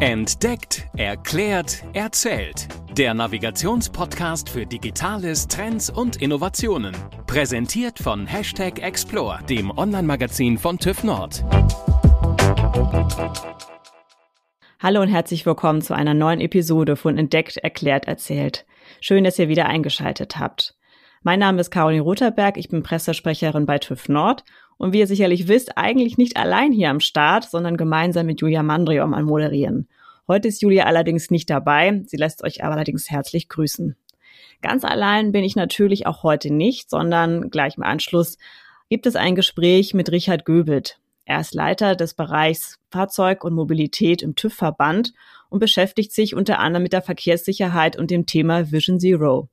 Entdeckt, 0.00 0.86
erklärt, 0.96 1.82
erzählt. 1.92 2.68
Der 2.96 3.14
Navigationspodcast 3.14 4.48
für 4.48 4.64
Digitales, 4.64 5.48
Trends 5.48 5.90
und 5.90 6.22
Innovationen. 6.22 6.94
Präsentiert 7.26 7.98
von 7.98 8.24
Hashtag 8.24 8.80
Explore, 8.80 9.40
dem 9.50 9.76
Online-Magazin 9.76 10.56
von 10.56 10.78
TÜV 10.78 11.02
Nord. 11.02 11.44
Hallo 14.78 15.02
und 15.02 15.08
herzlich 15.08 15.44
willkommen 15.44 15.82
zu 15.82 15.94
einer 15.94 16.14
neuen 16.14 16.40
Episode 16.40 16.94
von 16.94 17.18
Entdeckt, 17.18 17.56
erklärt, 17.56 18.06
erzählt. 18.06 18.66
Schön, 19.00 19.24
dass 19.24 19.40
ihr 19.40 19.48
wieder 19.48 19.66
eingeschaltet 19.66 20.38
habt. 20.38 20.76
Mein 21.24 21.40
Name 21.40 21.60
ist 21.60 21.72
Caroline 21.72 22.02
Rotherberg, 22.02 22.56
ich 22.56 22.68
bin 22.68 22.84
Pressesprecherin 22.84 23.66
bei 23.66 23.78
TÜV 23.78 24.08
Nord 24.08 24.44
und 24.78 24.92
wie 24.92 25.00
ihr 25.00 25.06
sicherlich 25.06 25.48
wisst, 25.48 25.76
eigentlich 25.76 26.16
nicht 26.16 26.36
allein 26.36 26.72
hier 26.72 26.90
am 26.90 27.00
Start, 27.00 27.44
sondern 27.44 27.76
gemeinsam 27.76 28.26
mit 28.26 28.40
Julia 28.40 28.62
Mandriom 28.62 29.12
am 29.12 29.26
Moderieren. 29.26 29.88
Heute 30.26 30.48
ist 30.48 30.62
Julia 30.62 30.84
allerdings 30.84 31.30
nicht 31.30 31.50
dabei, 31.50 32.02
sie 32.06 32.16
lässt 32.16 32.44
euch 32.44 32.64
allerdings 32.64 33.10
herzlich 33.10 33.48
grüßen. 33.48 33.96
Ganz 34.62 34.84
allein 34.84 35.32
bin 35.32 35.44
ich 35.44 35.56
natürlich 35.56 36.06
auch 36.06 36.22
heute 36.22 36.52
nicht, 36.52 36.90
sondern 36.90 37.50
gleich 37.50 37.76
im 37.76 37.82
Anschluss 37.82 38.38
gibt 38.88 39.06
es 39.06 39.16
ein 39.16 39.34
Gespräch 39.34 39.94
mit 39.94 40.10
Richard 40.10 40.44
Göbelt. 40.44 40.98
Er 41.24 41.40
ist 41.40 41.54
Leiter 41.54 41.94
des 41.94 42.14
Bereichs 42.14 42.78
Fahrzeug 42.90 43.44
und 43.44 43.54
Mobilität 43.54 44.22
im 44.22 44.34
TÜV-Verband 44.34 45.12
und 45.50 45.60
beschäftigt 45.60 46.12
sich 46.12 46.34
unter 46.34 46.58
anderem 46.58 46.84
mit 46.84 46.92
der 46.92 47.02
Verkehrssicherheit 47.02 47.98
und 47.98 48.10
dem 48.10 48.26
Thema 48.26 48.72
Vision 48.72 48.98
Zero. 48.98 49.48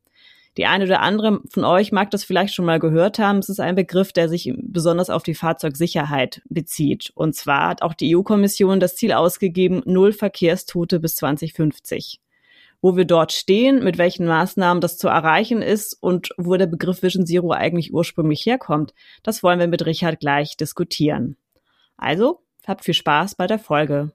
Die 0.57 0.65
eine 0.65 0.85
oder 0.85 1.01
andere 1.01 1.41
von 1.49 1.65
euch 1.65 1.91
mag 1.91 2.11
das 2.11 2.23
vielleicht 2.23 2.53
schon 2.53 2.65
mal 2.65 2.79
gehört 2.79 3.19
haben. 3.19 3.39
Es 3.39 3.49
ist 3.49 3.59
ein 3.59 3.75
Begriff, 3.75 4.13
der 4.13 4.29
sich 4.29 4.53
besonders 4.57 5.09
auf 5.09 5.23
die 5.23 5.35
Fahrzeugsicherheit 5.35 6.41
bezieht. 6.49 7.11
Und 7.13 7.35
zwar 7.35 7.67
hat 7.67 7.81
auch 7.81 7.93
die 7.93 8.15
EU-Kommission 8.15 8.79
das 8.79 8.95
Ziel 8.95 9.11
ausgegeben, 9.11 9.81
null 9.85 10.13
Verkehrstote 10.13 10.99
bis 10.99 11.15
2050. 11.17 12.21
Wo 12.81 12.95
wir 12.95 13.05
dort 13.05 13.33
stehen, 13.33 13.83
mit 13.83 13.97
welchen 13.97 14.27
Maßnahmen 14.27 14.79
das 14.79 14.97
zu 14.97 15.07
erreichen 15.07 15.61
ist 15.61 15.97
und 15.99 16.29
wo 16.37 16.55
der 16.55 16.67
Begriff 16.67 17.03
Vision 17.03 17.25
Zero 17.25 17.51
eigentlich 17.51 17.93
ursprünglich 17.93 18.45
herkommt, 18.45 18.93
das 19.23 19.43
wollen 19.43 19.59
wir 19.59 19.67
mit 19.67 19.85
Richard 19.85 20.19
gleich 20.19 20.55
diskutieren. 20.55 21.35
Also, 21.97 22.41
habt 22.65 22.85
viel 22.85 22.93
Spaß 22.93 23.35
bei 23.35 23.47
der 23.47 23.59
Folge. 23.59 24.11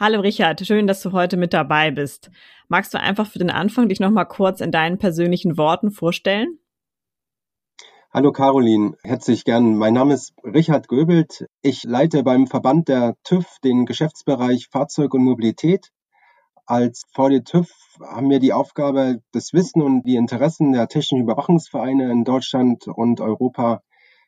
Hallo 0.00 0.20
Richard, 0.20 0.64
schön, 0.64 0.86
dass 0.86 1.02
du 1.02 1.10
heute 1.10 1.36
mit 1.36 1.52
dabei 1.52 1.90
bist. 1.90 2.30
Magst 2.68 2.94
du 2.94 3.00
einfach 3.00 3.26
für 3.26 3.40
den 3.40 3.50
Anfang 3.50 3.88
dich 3.88 3.98
noch 3.98 4.12
mal 4.12 4.26
kurz 4.26 4.60
in 4.60 4.70
deinen 4.70 4.96
persönlichen 4.96 5.56
Worten 5.58 5.90
vorstellen? 5.90 6.60
Hallo 8.12 8.30
Caroline, 8.30 8.94
herzlich 9.02 9.44
gern. 9.44 9.76
Mein 9.76 9.94
Name 9.94 10.14
ist 10.14 10.34
Richard 10.44 10.86
Göbelt. 10.86 11.48
Ich 11.62 11.82
leite 11.82 12.22
beim 12.22 12.46
Verband 12.46 12.86
der 12.86 13.16
TÜV 13.24 13.44
den 13.64 13.86
Geschäftsbereich 13.86 14.68
Fahrzeug 14.70 15.14
und 15.14 15.24
Mobilität. 15.24 15.90
Als 16.64 17.02
VD 17.12 17.40
TÜV 17.40 17.68
haben 18.00 18.30
wir 18.30 18.38
die 18.38 18.52
Aufgabe, 18.52 19.18
das 19.32 19.52
Wissen 19.52 19.82
und 19.82 20.04
die 20.04 20.14
Interessen 20.14 20.74
der 20.74 20.86
technischen 20.86 21.22
Überwachungsvereine 21.22 22.08
in 22.12 22.22
Deutschland 22.22 22.86
und 22.86 23.20
Europa 23.20 23.82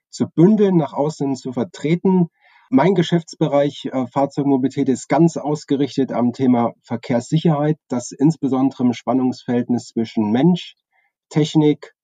zu 0.08 0.26
bündeln, 0.26 0.78
nach 0.78 0.94
außen 0.94 1.36
zu 1.36 1.52
vertreten 1.52 2.28
mein 2.70 2.94
Geschäftsbereich 2.94 3.86
äh, 3.86 4.06
Fahrzeugmobilität 4.06 4.88
ist 4.88 5.08
ganz 5.08 5.36
ausgerichtet 5.36 6.12
am 6.12 6.32
Thema 6.32 6.72
Verkehrssicherheit, 6.82 7.76
das 7.88 8.12
insbesondere 8.12 8.84
im 8.84 8.92
Spannungsverhältnis 8.92 9.88
zwischen 9.88 10.30
Mensch, 10.30 10.76
Technik, 11.28 11.94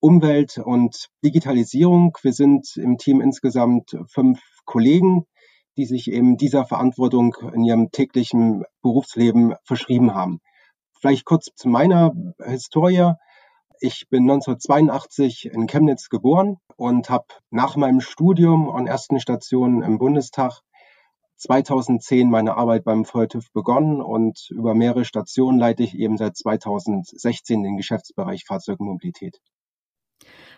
Umwelt 0.00 0.58
und 0.58 1.06
Digitalisierung. 1.24 2.18
Wir 2.22 2.32
sind 2.32 2.76
im 2.76 2.98
Team 2.98 3.20
insgesamt 3.20 3.96
fünf 4.08 4.40
Kollegen, 4.64 5.26
die 5.76 5.86
sich 5.86 6.10
eben 6.10 6.36
dieser 6.36 6.64
Verantwortung 6.64 7.36
in 7.54 7.64
ihrem 7.64 7.90
täglichen 7.92 8.64
Berufsleben 8.82 9.54
verschrieben 9.62 10.12
haben. 10.14 10.40
Vielleicht 11.00 11.24
kurz 11.24 11.50
zu 11.54 11.68
meiner 11.68 12.12
Historie. 12.44 13.12
Ich 13.80 14.08
bin 14.08 14.22
1982 14.22 15.46
in 15.46 15.66
Chemnitz 15.66 16.08
geboren 16.08 16.56
und 16.76 17.10
habe 17.10 17.26
nach 17.50 17.76
meinem 17.76 18.00
Studium 18.00 18.70
an 18.70 18.86
ersten 18.86 19.20
Stationen 19.20 19.82
im 19.82 19.98
Bundestag 19.98 20.60
2010 21.36 22.30
meine 22.30 22.56
Arbeit 22.56 22.84
beim 22.84 23.04
VTÜV 23.04 23.52
begonnen 23.52 24.00
und 24.00 24.48
über 24.50 24.74
mehrere 24.74 25.04
Stationen 25.04 25.58
leite 25.58 25.82
ich 25.82 25.94
eben 25.94 26.16
seit 26.16 26.36
2016 26.36 27.62
den 27.62 27.76
Geschäftsbereich 27.76 28.44
Fahrzeugmobilität. 28.46 29.38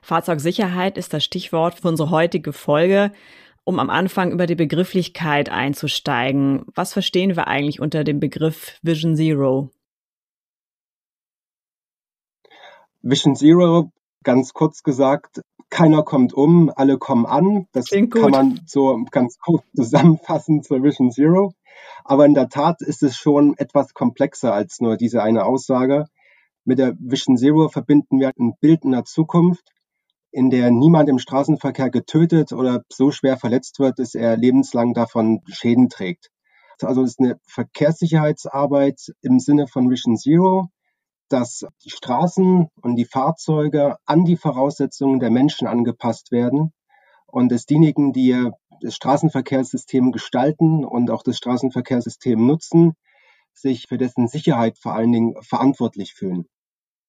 Fahrzeugsicherheit 0.02 0.96
ist 0.96 1.12
das 1.12 1.24
Stichwort 1.24 1.74
für 1.80 1.88
unsere 1.88 2.10
heutige 2.10 2.52
Folge. 2.52 3.12
Um 3.64 3.80
am 3.80 3.90
Anfang 3.90 4.32
über 4.32 4.46
die 4.46 4.54
Begrifflichkeit 4.54 5.50
einzusteigen, 5.50 6.64
was 6.74 6.92
verstehen 6.92 7.36
wir 7.36 7.48
eigentlich 7.48 7.80
unter 7.80 8.04
dem 8.04 8.20
Begriff 8.20 8.78
Vision 8.82 9.16
Zero? 9.16 9.70
Vision 13.02 13.36
Zero, 13.36 13.92
ganz 14.24 14.52
kurz 14.52 14.82
gesagt, 14.82 15.40
keiner 15.70 16.02
kommt 16.02 16.32
um, 16.32 16.70
alle 16.74 16.98
kommen 16.98 17.26
an. 17.26 17.66
Das 17.72 17.86
Klingt 17.86 18.12
kann 18.12 18.22
gut. 18.22 18.30
man 18.32 18.60
so 18.66 19.04
ganz 19.10 19.38
kurz 19.38 19.64
zusammenfassen 19.76 20.62
zur 20.62 20.82
Vision 20.82 21.10
Zero. 21.10 21.52
Aber 22.04 22.26
in 22.26 22.34
der 22.34 22.48
Tat 22.48 22.80
ist 22.80 23.02
es 23.02 23.16
schon 23.16 23.56
etwas 23.58 23.94
komplexer 23.94 24.52
als 24.52 24.80
nur 24.80 24.96
diese 24.96 25.22
eine 25.22 25.44
Aussage. 25.44 26.06
Mit 26.64 26.78
der 26.78 26.96
Vision 26.98 27.36
Zero 27.36 27.68
verbinden 27.68 28.18
wir 28.18 28.32
ein 28.38 28.54
Bild 28.60 28.84
in 28.84 28.92
der 28.92 29.04
Zukunft, 29.04 29.64
in 30.30 30.50
der 30.50 30.70
niemand 30.70 31.08
im 31.08 31.18
Straßenverkehr 31.18 31.90
getötet 31.90 32.52
oder 32.52 32.82
so 32.92 33.10
schwer 33.10 33.36
verletzt 33.36 33.78
wird, 33.78 33.98
dass 33.98 34.14
er 34.14 34.36
lebenslang 34.36 34.92
davon 34.94 35.40
Schäden 35.46 35.88
trägt. 35.88 36.30
Also 36.82 37.02
es 37.02 37.10
ist 37.10 37.20
eine 37.20 37.38
Verkehrssicherheitsarbeit 37.46 39.12
im 39.20 39.38
Sinne 39.38 39.66
von 39.66 39.90
Vision 39.90 40.16
Zero, 40.16 40.68
dass 41.28 41.64
die 41.84 41.90
Straßen 41.90 42.68
und 42.80 42.96
die 42.96 43.04
Fahrzeuge 43.04 43.96
an 44.06 44.24
die 44.24 44.36
Voraussetzungen 44.36 45.20
der 45.20 45.30
Menschen 45.30 45.66
angepasst 45.66 46.32
werden 46.32 46.72
und 47.26 47.52
dass 47.52 47.66
diejenigen, 47.66 48.12
die 48.12 48.50
das 48.80 48.94
Straßenverkehrssystem 48.94 50.12
gestalten 50.12 50.84
und 50.84 51.10
auch 51.10 51.22
das 51.22 51.36
Straßenverkehrssystem 51.36 52.46
nutzen, 52.46 52.94
sich 53.52 53.86
für 53.88 53.98
dessen 53.98 54.28
Sicherheit 54.28 54.78
vor 54.78 54.94
allen 54.94 55.12
Dingen 55.12 55.34
verantwortlich 55.42 56.14
fühlen. 56.14 56.46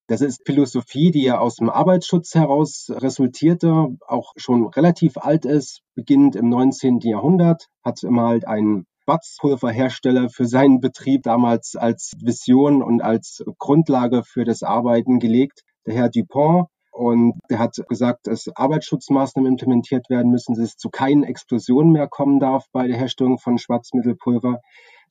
Das 0.08 0.22
ist 0.22 0.42
Philosophie, 0.44 1.12
die 1.12 1.22
ja 1.22 1.38
aus 1.38 1.58
dem 1.58 1.70
Arbeitsschutz 1.70 2.34
heraus 2.34 2.88
resultierte, 2.90 3.96
auch 4.08 4.34
schon 4.38 4.66
relativ 4.66 5.18
alt 5.18 5.46
ist, 5.46 5.82
beginnend 5.94 6.36
im 6.36 6.50
19. 6.50 7.00
Jahrhundert, 7.02 7.68
hat 7.84 8.02
immer 8.02 8.24
halt 8.24 8.48
einen 8.48 8.88
Schwarzpulverhersteller 9.10 10.30
für 10.30 10.46
seinen 10.46 10.82
Betrieb 10.82 11.24
damals 11.24 11.76
als 11.76 12.14
Vision 12.22 12.84
und 12.84 13.02
als 13.02 13.44
Grundlage 13.58 14.24
für 14.24 14.44
das 14.44 14.62
Arbeiten 14.62 15.18
gelegt, 15.18 15.64
der 15.88 15.96
Herr 15.96 16.10
Dupont. 16.10 16.68
Und 16.92 17.40
der 17.50 17.58
hat 17.58 17.76
gesagt, 17.88 18.28
dass 18.28 18.50
Arbeitsschutzmaßnahmen 18.54 19.50
implementiert 19.50 20.12
werden 20.12 20.30
müssen, 20.30 20.54
dass 20.54 20.64
es 20.64 20.76
zu 20.76 20.90
keinen 20.90 21.24
Explosionen 21.24 21.92
mehr 21.92 22.08
kommen 22.08 22.40
darf 22.40 22.66
bei 22.72 22.88
der 22.88 22.98
Herstellung 22.98 23.40
von 23.40 23.58
Schwarzmittelpulver. 23.58 24.60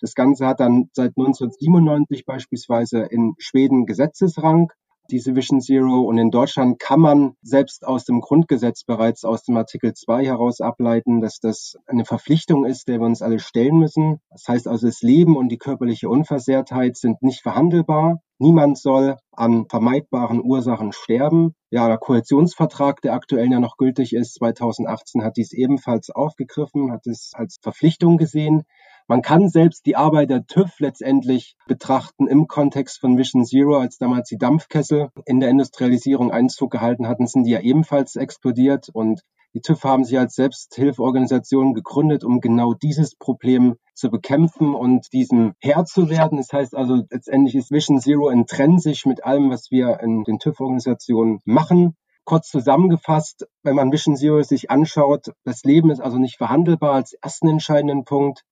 Das 0.01 0.15
Ganze 0.15 0.47
hat 0.47 0.61
dann 0.61 0.91
seit 0.93 1.15
1997 1.17 2.25
beispielsweise 2.25 3.01
in 3.01 3.35
Schweden 3.39 3.85
Gesetzesrang 3.85 4.71
diese 5.11 5.35
Vision 5.35 5.61
Zero. 5.61 6.03
Und 6.03 6.19
in 6.19 6.31
Deutschland 6.31 6.79
kann 6.79 7.01
man 7.01 7.35
selbst 7.43 7.87
aus 7.87 8.05
dem 8.05 8.21
Grundgesetz 8.21 8.85
bereits 8.85 9.25
aus 9.25 9.43
dem 9.43 9.57
Artikel 9.57 9.95
2 9.95 10.25
heraus 10.25 10.61
ableiten, 10.61 11.21
dass 11.21 11.41
das 11.41 11.77
eine 11.87 12.05
Verpflichtung 12.05 12.65
ist, 12.65 12.89
der 12.89 13.01
wir 13.01 13.07
uns 13.07 13.23
alle 13.23 13.39
stellen 13.39 13.79
müssen. 13.79 14.21
Das 14.31 14.45
heißt 14.49 14.69
also, 14.69 14.87
das 14.87 15.03
Leben 15.03 15.37
und 15.37 15.49
die 15.49 15.59
körperliche 15.59 16.09
Unversehrtheit 16.09 16.97
sind 16.97 17.23
nicht 17.23 17.43
verhandelbar. 17.43 18.21
Niemand 18.41 18.79
soll 18.79 19.17
an 19.33 19.67
vermeidbaren 19.69 20.41
Ursachen 20.41 20.93
sterben. 20.93 21.55
Ja, 21.71 21.89
der 21.89 21.99
Koalitionsvertrag, 21.99 23.01
der 23.03 23.15
aktuell 23.15 23.51
ja 23.51 23.59
noch 23.59 23.77
gültig 23.77 24.13
ist, 24.13 24.35
2018, 24.35 25.25
hat 25.25 25.37
dies 25.37 25.53
ebenfalls 25.53 26.11
aufgegriffen, 26.11 26.93
hat 26.93 27.07
es 27.07 27.33
als 27.35 27.57
Verpflichtung 27.61 28.17
gesehen. 28.17 28.63
Man 29.11 29.23
kann 29.23 29.49
selbst 29.49 29.87
die 29.87 29.97
Arbeit 29.97 30.29
der 30.29 30.45
TÜV 30.45 30.81
letztendlich 30.81 31.57
betrachten 31.67 32.27
im 32.27 32.47
Kontext 32.47 33.01
von 33.01 33.17
Vision 33.17 33.47
Zero, 33.47 33.79
als 33.79 33.97
damals 33.97 34.29
die 34.29 34.37
Dampfkessel 34.37 35.09
in 35.25 35.41
der 35.41 35.49
Industrialisierung 35.49 36.31
Einzug 36.31 36.71
gehalten 36.71 37.09
hatten, 37.09 37.27
sind 37.27 37.45
die 37.45 37.53
ja 37.53 37.61
ebenfalls 37.61 38.17
explodiert 38.17 38.91
und 38.93 39.23
die 39.55 39.63
TÜV 39.63 39.83
haben 39.85 40.05
sich 40.05 40.19
als 40.19 40.35
Selbsthilfeorganisation 40.35 41.73
gegründet, 41.73 42.23
um 42.23 42.43
genau 42.43 42.75
dieses 42.75 43.17
Problem 43.17 43.77
zu 43.95 44.11
bekämpfen 44.11 44.75
und 44.75 45.11
diesem 45.15 45.55
Herr 45.59 45.87
zu 45.87 46.11
werden. 46.11 46.37
Das 46.37 46.53
heißt 46.53 46.77
also, 46.77 47.03
letztendlich 47.09 47.55
ist 47.55 47.71
Vision 47.71 48.03
Zero 48.03 48.29
intrinsisch 48.29 49.07
mit 49.07 49.25
allem, 49.25 49.49
was 49.49 49.71
wir 49.71 50.01
in 50.01 50.25
den 50.25 50.39
TÜV-Organisationen 50.39 51.41
machen. 51.47 51.97
Kurz 52.25 52.49
zusammengefasst, 52.49 53.47
wenn 53.63 53.75
man 53.75 53.91
Vision 53.91 54.17
Zero 54.17 54.43
sich 54.43 54.71
anschaut, 54.71 55.33
das 55.45 55.65
Leben 55.65 55.91
ist 55.91 56.01
also 56.01 56.19
nicht 56.19 56.37
verhandelbar 56.37 56.93
als 56.93 57.15
ersten 57.15 57.49
entscheidenden 57.49 58.05
Punkt. 58.05 58.45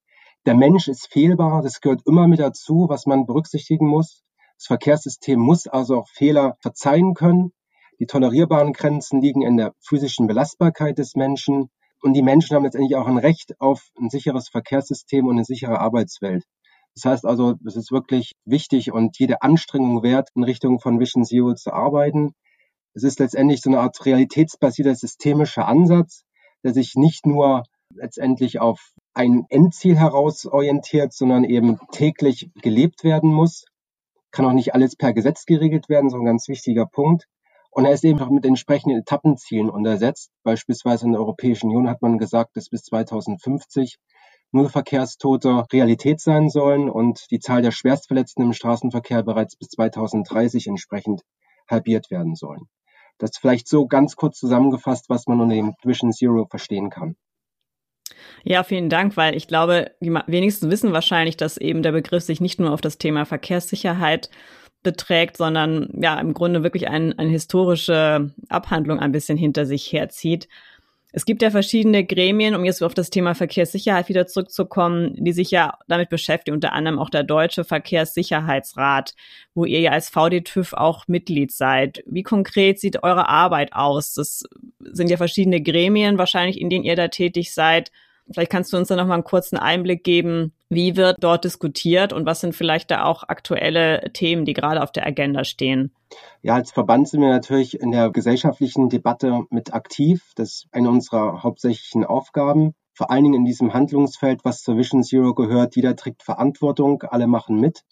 Der 0.47 0.55
Mensch 0.55 0.87
ist 0.87 1.09
fehlbar, 1.09 1.61
das 1.61 1.81
gehört 1.81 2.03
immer 2.07 2.29
mit 2.29 2.39
dazu, 2.39 2.87
was 2.89 3.05
man 3.05 3.27
berücksichtigen 3.27 3.89
muss. 3.89 4.23
Das 4.59 4.67
Verkehrssystem 4.67 5.41
muss 5.41 5.67
also 5.67 5.99
auch 5.99 6.09
Fehler 6.09 6.57
verzeihen 6.61 7.15
können. 7.15 7.53
Die 7.99 8.07
tolerierbaren 8.07 8.73
Grenzen 8.73 9.21
liegen 9.21 9.43
in 9.43 9.57
der 9.57 9.75
physischen 9.81 10.29
Belastbarkeit 10.29 10.99
des 10.99 11.17
Menschen. 11.17 11.69
Und 12.01 12.13
die 12.13 12.23
Menschen 12.23 12.55
haben 12.55 12.63
letztendlich 12.63 12.95
auch 12.95 13.09
ein 13.09 13.19
Recht 13.19 13.61
auf 13.61 13.91
ein 13.99 14.09
sicheres 14.09 14.49
Verkehrssystem 14.49 15.27
und 15.27 15.35
eine 15.35 15.45
sichere 15.45 15.81
Arbeitswelt. 15.81 16.45
Das 16.95 17.07
heißt 17.07 17.27
also, 17.27 17.55
es 17.67 17.75
ist 17.75 17.91
wirklich 17.91 18.31
wichtig 18.45 18.93
und 18.93 19.19
jede 19.19 19.43
Anstrengung 19.43 20.05
wert, 20.05 20.29
in 20.37 20.45
Richtung 20.45 20.79
von 20.79 21.01
Vision 21.01 21.25
Zero 21.25 21.55
zu 21.55 21.73
arbeiten. 21.73 22.35
Es 22.95 23.03
ist 23.03 23.19
letztendlich 23.19 23.63
so 23.63 23.71
eine 23.71 23.81
Art 23.81 24.07
realitätsbasierter 24.07 24.95
systemischer 24.95 25.67
Ansatz, 25.67 26.23
der 26.63 26.73
sich 26.73 26.95
nicht 26.95 27.27
nur 27.27 27.65
letztendlich 27.93 28.61
auf 28.61 28.93
ein 29.17 29.47
Endziel 29.49 29.99
heraus 29.99 30.45
orientiert, 30.45 31.15
sondern 31.15 31.45
eben 31.45 31.79
täglich 31.91 32.51
gelebt 32.61 33.03
werden 33.03 33.33
muss. 33.33 33.65
Kann 34.31 34.45
auch 34.45 34.53
nicht 34.53 34.75
alles 34.75 34.95
per 34.95 35.15
Gesetz 35.15 35.47
geregelt 35.47 35.89
werden, 35.89 36.11
so 36.11 36.19
ein 36.19 36.27
ganz 36.27 36.49
wichtiger 36.49 36.85
Punkt. 36.85 37.27
Und 37.71 37.87
er 37.87 37.93
ist 37.93 38.05
eben 38.05 38.21
auch 38.21 38.29
mit 38.29 38.45
entsprechenden 38.45 38.99
Etappenzielen 38.99 39.71
untersetzt. 39.71 40.33
Beispielsweise 40.43 41.07
in 41.07 41.13
der 41.13 41.23
Europäischen 41.23 41.69
Union 41.69 41.89
hat 41.89 42.03
man 42.03 42.19
gesagt, 42.19 42.57
dass 42.57 42.69
bis 42.69 42.83
2050 42.83 43.97
null 44.53 44.69
Verkehrstote 44.69 45.65
Realität 45.73 46.21
sein 46.21 46.51
sollen 46.51 46.91
und 46.91 47.31
die 47.31 47.39
Zahl 47.39 47.63
der 47.63 47.73
Schwerstverletzten 47.73 48.45
im 48.45 48.53
Straßenverkehr 48.53 49.23
bereits 49.23 49.57
bis 49.57 49.69
2030 49.69 50.67
entsprechend 50.67 51.23
halbiert 51.71 52.11
werden 52.11 52.35
sollen. 52.35 52.69
Das 53.17 53.39
vielleicht 53.41 53.67
so 53.67 53.87
ganz 53.87 54.15
kurz 54.15 54.39
zusammengefasst, 54.39 55.07
was 55.09 55.27
man 55.27 55.41
unter 55.41 55.55
dem 55.55 55.75
Vision 55.83 56.13
Zero 56.13 56.45
verstehen 56.51 56.91
kann. 56.91 57.17
Ja, 58.45 58.63
vielen 58.63 58.89
Dank, 58.89 59.17
weil 59.17 59.37
ich 59.37 59.49
glaube, 59.49 59.91
die 60.01 60.13
wenigsten 60.27 60.71
wissen 60.71 60.93
wahrscheinlich, 60.93 61.37
dass 61.37 61.57
eben 61.57 61.83
der 61.83 61.93
Begriff 61.93 62.23
sich 62.23 62.41
nicht 62.41 62.61
nur 62.61 62.73
auf 62.73 62.81
das 62.81 62.99
Thema 62.99 63.25
Verkehrssicherheit 63.25 64.31
beträgt, 64.83 65.37
sondern 65.37 65.89
ja 66.01 66.19
im 66.21 66.33
Grunde 66.33 66.63
wirklich 66.63 66.89
ein, 66.89 67.19
eine 67.19 67.31
historische 67.31 68.31
Abhandlung 68.49 69.01
ein 69.01 69.13
bisschen 69.13 69.37
hinter 69.37 69.67
sich 69.67 69.93
herzieht. 69.93 70.49
Es 71.17 71.25
gibt 71.25 71.41
ja 71.41 71.51
verschiedene 71.51 72.05
Gremien, 72.05 72.55
um 72.55 72.65
jetzt 72.65 72.83
auf 72.83 72.93
das 72.93 73.09
Thema 73.09 73.35
Verkehrssicherheit 73.35 74.11
wieder 74.11 74.27
zurückzukommen, 74.27 75.15
die 75.17 75.33
sich 75.33 75.51
ja 75.51 75.79
damit 75.89 76.11
beschäftigen, 76.11 76.55
unter 76.55 76.75
anderem 76.75 76.99
auch 76.99 77.09
der 77.09 77.23
Deutsche 77.23 77.65
Verkehrssicherheitsrat, 77.65 79.15
wo 79.55 79.65
ihr 79.65 79.81
ja 79.81 79.93
als 79.93 80.11
VDTÜV 80.11 80.75
auch 80.75 81.09
Mitglied 81.09 81.53
seid. 81.53 82.05
Wie 82.07 82.23
konkret 82.23 82.79
sieht 82.79 83.03
eure 83.03 83.31
Arbeit 83.31 83.73
aus? 83.73 84.13
Das 84.13 84.45
sind 84.79 85.09
ja 85.09 85.17
verschiedene 85.17 85.63
Gremien 85.63 86.19
wahrscheinlich, 86.19 86.61
in 86.61 86.69
denen 86.69 86.85
ihr 86.85 86.97
da 86.97 87.09
tätig 87.09 87.55
seid. 87.55 87.91
Vielleicht 88.33 88.51
kannst 88.51 88.73
du 88.73 88.77
uns 88.77 88.89
da 88.89 88.97
noch 88.97 89.07
mal 89.07 89.15
einen 89.15 89.25
kurzen 89.25 89.57
Einblick 89.57 90.03
geben, 90.03 90.53
wie 90.69 90.97
wird 90.97 91.19
dort 91.21 91.45
diskutiert 91.45 92.13
und 92.13 92.27
was 92.27 92.41
sind 92.41 92.55
vielleicht 92.55 92.91
da 92.91 93.05
auch 93.05 93.23
aktuelle 93.23 94.11
Themen, 94.13 94.45
die 94.45 94.53
gerade 94.53 94.83
auf 94.83 94.91
der 94.91 95.07
Agenda 95.07 95.45
stehen? 95.45 95.93
Ja, 96.43 96.55
als 96.55 96.73
Verband 96.73 97.09
sind 97.09 97.21
wir 97.21 97.29
natürlich 97.29 97.79
in 97.79 97.93
der 97.93 98.11
gesellschaftlichen 98.11 98.89
Debatte 98.89 99.43
mit 99.51 99.75
aktiv. 99.75 100.33
Das 100.35 100.49
ist 100.49 100.69
eine 100.73 100.91
unserer 100.91 101.45
hauptsächlichen 101.45 102.05
Aufgaben. 102.05 102.75
Vor 102.95 103.11
allen 103.11 103.25
Dingen 103.25 103.35
in 103.35 103.45
diesem 103.45 103.75
Handlungsfeld, 103.75 104.45
was 104.45 104.63
zur 104.63 104.77
Vision 104.77 105.05
Zero 105.05 105.35
gehört. 105.35 105.77
Jeder 105.77 105.95
trägt 105.95 106.23
Verantwortung, 106.23 107.03
alle 107.03 107.27
machen 107.27 107.61
mit. 107.61 107.83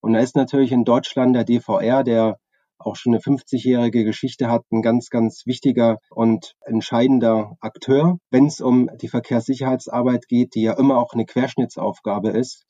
Und 0.00 0.12
da 0.12 0.20
ist 0.20 0.36
natürlich 0.36 0.70
in 0.70 0.84
Deutschland 0.84 1.34
der 1.34 1.44
DVR, 1.44 2.04
der 2.04 2.38
auch 2.80 2.96
schon 2.96 3.14
eine 3.14 3.22
50-jährige 3.22 4.04
Geschichte 4.04 4.50
hat, 4.50 4.64
ein 4.72 4.82
ganz, 4.82 5.10
ganz 5.10 5.46
wichtiger 5.46 5.98
und 6.10 6.54
entscheidender 6.64 7.56
Akteur, 7.60 8.18
wenn 8.30 8.46
es 8.46 8.60
um 8.60 8.90
die 8.96 9.08
Verkehrssicherheitsarbeit 9.08 10.26
geht, 10.28 10.54
die 10.54 10.62
ja 10.62 10.72
immer 10.78 10.98
auch 10.98 11.12
eine 11.12 11.26
Querschnittsaufgabe 11.26 12.30
ist. 12.30 12.64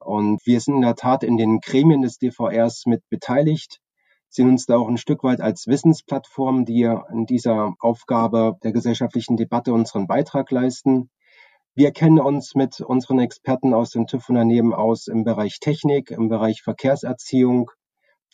Und 0.00 0.44
wir 0.44 0.60
sind 0.60 0.76
in 0.76 0.82
der 0.82 0.96
Tat 0.96 1.22
in 1.22 1.36
den 1.36 1.60
Gremien 1.60 2.02
des 2.02 2.18
DVRs 2.18 2.84
mit 2.86 3.02
beteiligt, 3.08 3.80
sehen 4.28 4.48
uns 4.48 4.66
da 4.66 4.76
auch 4.76 4.88
ein 4.88 4.98
Stück 4.98 5.22
weit 5.22 5.40
als 5.40 5.66
Wissensplattform, 5.66 6.64
die 6.64 6.82
in 6.82 7.24
dieser 7.26 7.74
Aufgabe 7.78 8.58
der 8.64 8.72
gesellschaftlichen 8.72 9.36
Debatte 9.36 9.72
unseren 9.72 10.08
Beitrag 10.08 10.50
leisten. 10.50 11.08
Wir 11.76 11.92
kennen 11.92 12.18
uns 12.18 12.54
mit 12.54 12.80
unseren 12.80 13.20
Experten 13.20 13.72
aus 13.72 13.90
den 13.90 14.06
TÜV-Unternehmen 14.06 14.74
aus 14.74 15.06
im 15.06 15.24
Bereich 15.24 15.60
Technik, 15.60 16.10
im 16.10 16.28
Bereich 16.28 16.62
Verkehrserziehung, 16.62 17.70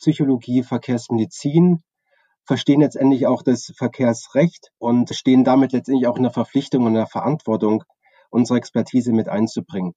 Psychologie, 0.01 0.63
Verkehrsmedizin, 0.63 1.83
verstehen 2.45 2.81
letztendlich 2.81 3.27
auch 3.27 3.43
das 3.43 3.73
Verkehrsrecht 3.77 4.71
und 4.79 5.15
stehen 5.15 5.45
damit 5.45 5.73
letztendlich 5.73 6.09
auch 6.09 6.17
in 6.17 6.23
der 6.23 6.33
Verpflichtung 6.33 6.83
und 6.83 6.89
in 6.89 6.95
der 6.95 7.07
Verantwortung, 7.07 7.85
unsere 8.31 8.59
Expertise 8.59 9.13
mit 9.13 9.29
einzubringen. 9.29 9.93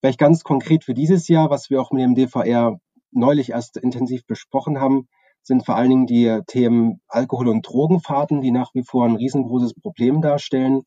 Vielleicht 0.00 0.20
ganz 0.20 0.44
konkret 0.44 0.84
für 0.84 0.94
dieses 0.94 1.26
Jahr, 1.26 1.50
was 1.50 1.70
wir 1.70 1.80
auch 1.80 1.90
mit 1.90 2.04
dem 2.04 2.14
DVR 2.14 2.78
neulich 3.10 3.50
erst 3.50 3.76
intensiv 3.76 4.24
besprochen 4.26 4.80
haben, 4.80 5.08
sind 5.42 5.66
vor 5.66 5.74
allen 5.74 5.90
Dingen 5.90 6.06
die 6.06 6.40
Themen 6.46 7.00
Alkohol- 7.08 7.48
und 7.48 7.66
Drogenfahrten, 7.66 8.40
die 8.40 8.52
nach 8.52 8.74
wie 8.74 8.84
vor 8.84 9.06
ein 9.06 9.16
riesengroßes 9.16 9.74
Problem 9.74 10.22
darstellen. 10.22 10.82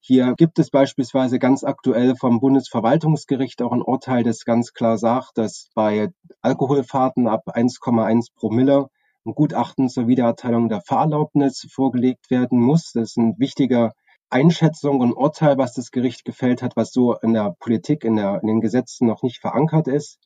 Hier 0.00 0.34
gibt 0.36 0.58
es 0.58 0.70
beispielsweise 0.70 1.38
ganz 1.38 1.64
aktuell 1.64 2.14
vom 2.16 2.40
Bundesverwaltungsgericht 2.40 3.60
auch 3.62 3.72
ein 3.72 3.82
Urteil, 3.82 4.22
das 4.22 4.44
ganz 4.44 4.72
klar 4.72 4.96
sagt, 4.96 5.36
dass 5.36 5.68
bei 5.74 6.10
Alkoholfahrten 6.40 7.26
ab 7.26 7.42
1,1 7.48 8.34
Promille 8.34 8.88
ein 9.26 9.34
Gutachten 9.34 9.88
zur 9.88 10.06
Wiedererteilung 10.06 10.68
der 10.68 10.80
Fahrerlaubnis 10.80 11.66
vorgelegt 11.70 12.30
werden 12.30 12.60
muss. 12.60 12.92
Das 12.94 13.10
ist 13.10 13.18
eine 13.18 13.34
wichtige 13.38 13.92
Einschätzung 14.30 15.00
und 15.00 15.12
Urteil, 15.12 15.58
was 15.58 15.74
das 15.74 15.90
Gericht 15.90 16.24
gefällt 16.24 16.62
hat, 16.62 16.76
was 16.76 16.92
so 16.92 17.14
in 17.16 17.32
der 17.32 17.54
Politik, 17.58 18.04
in, 18.04 18.16
der, 18.16 18.40
in 18.40 18.46
den 18.46 18.60
Gesetzen 18.60 19.06
noch 19.06 19.22
nicht 19.22 19.40
verankert 19.40 19.88
ist. 19.88 20.18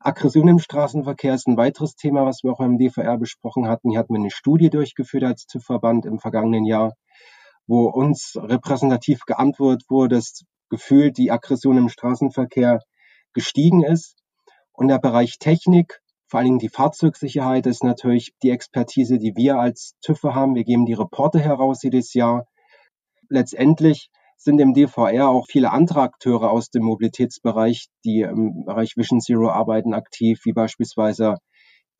Aggression 0.00 0.48
im 0.48 0.58
Straßenverkehr 0.58 1.34
ist 1.34 1.46
ein 1.46 1.56
weiteres 1.58 1.94
Thema, 1.94 2.24
was 2.24 2.42
wir 2.42 2.52
auch 2.52 2.60
im 2.60 2.78
DVR 2.78 3.18
besprochen 3.18 3.68
hatten. 3.68 3.90
Hier 3.90 3.98
hatten 3.98 4.14
wir 4.14 4.20
eine 4.20 4.30
Studie 4.30 4.70
durchgeführt 4.70 5.24
als 5.24 5.46
TÜV-Verband 5.46 6.06
im 6.06 6.18
vergangenen 6.18 6.64
Jahr 6.64 6.94
wo 7.70 7.84
uns 7.88 8.36
repräsentativ 8.36 9.20
geantwortet 9.26 9.88
wurde, 9.88 10.16
dass 10.16 10.42
gefühlt 10.70 11.16
die 11.18 11.30
Aggression 11.30 11.76
im 11.76 11.88
Straßenverkehr 11.88 12.80
gestiegen 13.32 13.84
ist. 13.84 14.16
Und 14.72 14.88
der 14.88 14.98
Bereich 14.98 15.38
Technik, 15.38 16.00
vor 16.26 16.38
allen 16.38 16.46
Dingen 16.46 16.58
die 16.58 16.68
Fahrzeugsicherheit, 16.68 17.66
ist 17.66 17.84
natürlich 17.84 18.32
die 18.42 18.50
Expertise, 18.50 19.18
die 19.18 19.36
wir 19.36 19.60
als 19.60 19.94
TÜV 20.02 20.24
haben. 20.24 20.56
Wir 20.56 20.64
geben 20.64 20.84
die 20.84 20.94
Reporte 20.94 21.38
heraus 21.38 21.84
jedes 21.84 22.12
Jahr. 22.12 22.48
Letztendlich 23.28 24.10
sind 24.36 24.58
im 24.58 24.74
DVR 24.74 25.28
auch 25.28 25.46
viele 25.46 25.70
andere 25.70 26.00
Akteure 26.00 26.50
aus 26.50 26.70
dem 26.70 26.82
Mobilitätsbereich, 26.82 27.86
die 28.04 28.22
im 28.22 28.64
Bereich 28.64 28.96
Vision 28.96 29.20
Zero 29.20 29.48
arbeiten, 29.48 29.94
aktiv, 29.94 30.40
wie 30.42 30.52
beispielsweise 30.52 31.36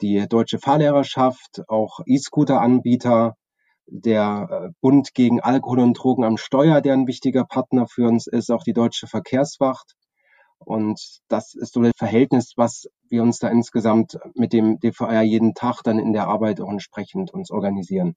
die 0.00 0.26
Deutsche 0.28 0.58
Fahrlehrerschaft, 0.58 1.62
auch 1.68 2.00
E-Scooter-Anbieter, 2.06 3.36
der 3.90 4.48
äh, 4.50 4.72
Bund 4.80 5.14
gegen 5.14 5.40
Alkohol 5.40 5.80
und 5.80 5.94
Drogen 5.94 6.24
am 6.24 6.36
Steuer, 6.36 6.80
der 6.80 6.94
ein 6.94 7.06
wichtiger 7.06 7.44
Partner 7.44 7.86
für 7.86 8.06
uns 8.08 8.26
ist, 8.26 8.50
auch 8.50 8.62
die 8.62 8.72
Deutsche 8.72 9.06
Verkehrswacht. 9.06 9.96
Und 10.58 11.20
das 11.28 11.54
ist 11.54 11.72
so 11.72 11.82
das 11.82 11.92
Verhältnis, 11.96 12.52
was 12.56 12.88
wir 13.08 13.22
uns 13.22 13.38
da 13.38 13.48
insgesamt 13.48 14.18
mit 14.34 14.52
dem 14.52 14.78
DVR 14.78 15.22
jeden 15.22 15.54
Tag 15.54 15.82
dann 15.82 15.98
in 15.98 16.12
der 16.12 16.28
Arbeit 16.28 16.60
auch 16.60 16.70
entsprechend 16.70 17.32
uns 17.32 17.50
organisieren. 17.50 18.14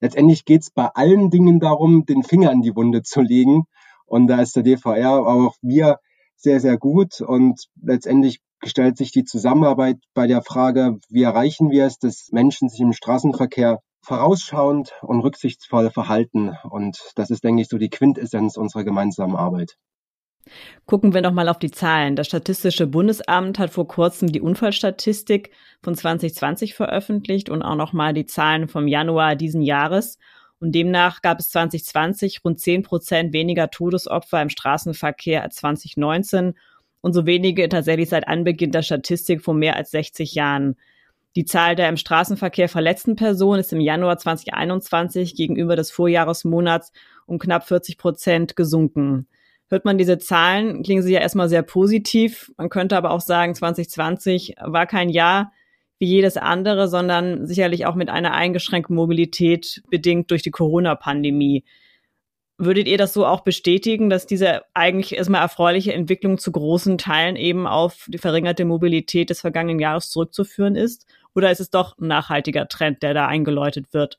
Letztendlich 0.00 0.44
geht 0.44 0.62
es 0.62 0.70
bei 0.70 0.86
allen 0.86 1.30
Dingen 1.30 1.60
darum, 1.60 2.06
den 2.06 2.22
Finger 2.22 2.52
in 2.52 2.62
die 2.62 2.74
Wunde 2.74 3.02
zu 3.02 3.20
legen. 3.20 3.64
Und 4.06 4.26
da 4.28 4.40
ist 4.40 4.56
der 4.56 4.62
DVR, 4.62 5.10
aber 5.10 5.46
auch 5.46 5.56
wir 5.60 5.98
sehr, 6.36 6.60
sehr 6.60 6.78
gut. 6.78 7.20
Und 7.20 7.68
letztendlich 7.80 8.40
gestellt 8.60 8.96
sich 8.96 9.12
die 9.12 9.24
Zusammenarbeit 9.24 9.98
bei 10.14 10.26
der 10.26 10.42
Frage, 10.42 10.98
wie 11.08 11.22
erreichen 11.22 11.70
wir 11.70 11.84
es, 11.84 11.98
dass 11.98 12.28
Menschen 12.32 12.68
sich 12.68 12.80
im 12.80 12.92
Straßenverkehr 12.92 13.80
vorausschauend 14.00 14.92
und 15.02 15.20
rücksichtsvoll 15.20 15.90
verhalten. 15.90 16.56
Und 16.68 16.98
das 17.16 17.30
ist, 17.30 17.44
denke 17.44 17.62
ich, 17.62 17.68
so 17.68 17.78
die 17.78 17.90
Quintessenz 17.90 18.56
unserer 18.56 18.84
gemeinsamen 18.84 19.36
Arbeit. 19.36 19.76
Gucken 20.86 21.12
wir 21.12 21.20
noch 21.20 21.32
mal 21.32 21.48
auf 21.48 21.58
die 21.58 21.70
Zahlen. 21.70 22.16
Das 22.16 22.26
Statistische 22.26 22.86
Bundesamt 22.86 23.58
hat 23.58 23.70
vor 23.70 23.86
kurzem 23.86 24.32
die 24.32 24.40
Unfallstatistik 24.40 25.50
von 25.82 25.94
2020 25.94 26.74
veröffentlicht 26.74 27.50
und 27.50 27.62
auch 27.62 27.74
noch 27.74 27.92
mal 27.92 28.14
die 28.14 28.26
Zahlen 28.26 28.68
vom 28.68 28.88
Januar 28.88 29.36
diesen 29.36 29.62
Jahres. 29.62 30.18
Und 30.60 30.72
demnach 30.72 31.22
gab 31.22 31.38
es 31.38 31.50
2020 31.50 32.44
rund 32.44 32.58
10 32.58 32.82
Prozent 32.82 33.32
weniger 33.32 33.70
Todesopfer 33.70 34.42
im 34.42 34.48
Straßenverkehr 34.48 35.42
als 35.42 35.56
2019 35.56 36.54
und 37.00 37.12
so 37.12 37.26
wenige 37.26 37.68
tatsächlich 37.68 38.08
seit 38.08 38.26
Anbeginn 38.26 38.72
der 38.72 38.82
Statistik 38.82 39.42
vor 39.42 39.54
mehr 39.54 39.76
als 39.76 39.90
60 39.92 40.34
Jahren. 40.34 40.76
Die 41.36 41.44
Zahl 41.44 41.76
der 41.76 41.88
im 41.88 41.96
Straßenverkehr 41.96 42.68
verletzten 42.68 43.16
Personen 43.16 43.60
ist 43.60 43.72
im 43.72 43.80
Januar 43.80 44.18
2021 44.18 45.34
gegenüber 45.34 45.76
des 45.76 45.90
Vorjahresmonats 45.90 46.92
um 47.26 47.38
knapp 47.38 47.66
40 47.66 47.98
Prozent 47.98 48.56
gesunken. 48.56 49.28
Hört 49.68 49.84
man 49.84 49.98
diese 49.98 50.18
Zahlen, 50.18 50.82
klingen 50.82 51.02
sie 51.02 51.12
ja 51.12 51.20
erstmal 51.20 51.48
sehr 51.48 51.62
positiv. 51.62 52.50
Man 52.56 52.70
könnte 52.70 52.96
aber 52.96 53.10
auch 53.10 53.20
sagen, 53.20 53.54
2020 53.54 54.56
war 54.60 54.86
kein 54.86 55.10
Jahr 55.10 55.52
wie 55.98 56.06
jedes 56.06 56.36
andere, 56.36 56.88
sondern 56.88 57.46
sicherlich 57.46 57.84
auch 57.84 57.94
mit 57.94 58.08
einer 58.08 58.32
eingeschränkten 58.32 58.96
Mobilität 58.96 59.82
bedingt 59.90 60.30
durch 60.30 60.42
die 60.42 60.50
Corona-Pandemie. 60.50 61.64
Würdet 62.60 62.88
ihr 62.88 62.98
das 62.98 63.12
so 63.12 63.24
auch 63.24 63.42
bestätigen, 63.42 64.10
dass 64.10 64.26
diese 64.26 64.62
eigentlich 64.74 65.16
erstmal 65.16 65.42
erfreuliche 65.42 65.92
Entwicklung 65.92 66.38
zu 66.38 66.50
großen 66.50 66.98
Teilen 66.98 67.36
eben 67.36 67.68
auf 67.68 68.06
die 68.08 68.18
verringerte 68.18 68.64
Mobilität 68.64 69.30
des 69.30 69.40
vergangenen 69.40 69.78
Jahres 69.78 70.10
zurückzuführen 70.10 70.74
ist? 70.74 71.06
Oder 71.36 71.52
ist 71.52 71.60
es 71.60 71.70
doch 71.70 71.96
ein 71.98 72.08
nachhaltiger 72.08 72.66
Trend, 72.66 73.04
der 73.04 73.14
da 73.14 73.28
eingeläutet 73.28 73.92
wird? 73.92 74.18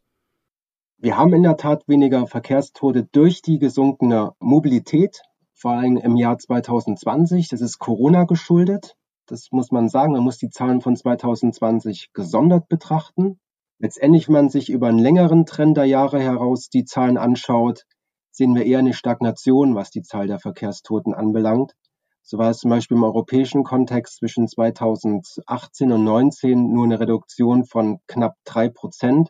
Wir 0.98 1.17
haben 1.17 1.34
in 1.34 1.43
der 1.43 1.58
Tat 1.58 1.86
weniger 1.89 2.27
Verkehrstote 2.27 3.03
durch 3.12 3.41
die 3.41 3.60
gesunkene 3.60 4.31
Mobilität, 4.39 5.22
vor 5.53 5.72
allem 5.72 5.98
im 5.98 6.15
Jahr 6.15 6.38
2020. 6.38 7.50
Das 7.50 7.60
ist 7.60 7.77
Corona 7.77 8.24
geschuldet. 8.24 8.96
Das 9.25 9.50
muss 9.51 9.72
man 9.72 9.89
sagen. 9.89 10.13
Man 10.13 10.24
muss 10.24 10.38
die 10.38 10.50
Zahlen 10.50 10.79
von 10.79 10.96
2020 10.96 12.13
gesondert 12.13 12.69
betrachten. 12.69 13.38
Letztendlich, 13.79 14.29
wenn 14.29 14.34
man 14.34 14.50
sich 14.50 14.69
über 14.69 14.88
einen 14.88 15.00
längeren 15.00 15.46
Trend 15.46 15.75
der 15.75 15.86
Jahre 15.86 16.22
heraus 16.22 16.69
die 16.69 16.86
Zahlen 16.86 17.17
anschaut, 17.17 17.86
sehen 18.31 18.55
wir 18.55 18.65
eher 18.65 18.79
eine 18.79 18.93
Stagnation, 18.93 19.75
was 19.75 19.91
die 19.91 20.01
Zahl 20.01 20.27
der 20.27 20.39
Verkehrstoten 20.39 21.13
anbelangt. 21.13 21.74
So 22.21 22.38
war 22.38 22.51
es 22.51 22.59
zum 22.59 22.69
Beispiel 22.69 22.98
im 22.98 23.03
europäischen 23.03 23.63
Kontext 23.63 24.17
zwischen 24.17 24.48
2018 24.48 25.91
und 25.91 26.05
2019 26.05 26.71
nur 26.71 26.86
eine 26.86 27.00
Reduktion 27.00 27.65
von 27.65 28.00
knapp 28.07 28.36
drei 28.45 28.69
Prozent. 28.69 29.29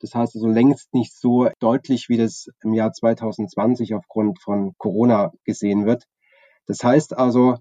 Das 0.00 0.14
heißt 0.14 0.34
also 0.34 0.48
längst 0.48 0.92
nicht 0.92 1.14
so 1.14 1.48
deutlich, 1.60 2.08
wie 2.08 2.16
das 2.16 2.48
im 2.62 2.74
Jahr 2.74 2.92
2020 2.92 3.94
aufgrund 3.94 4.40
von 4.40 4.74
Corona 4.76 5.30
gesehen 5.44 5.86
wird. 5.86 6.04
Das 6.66 6.82
heißt 6.82 7.16
also, 7.16 7.58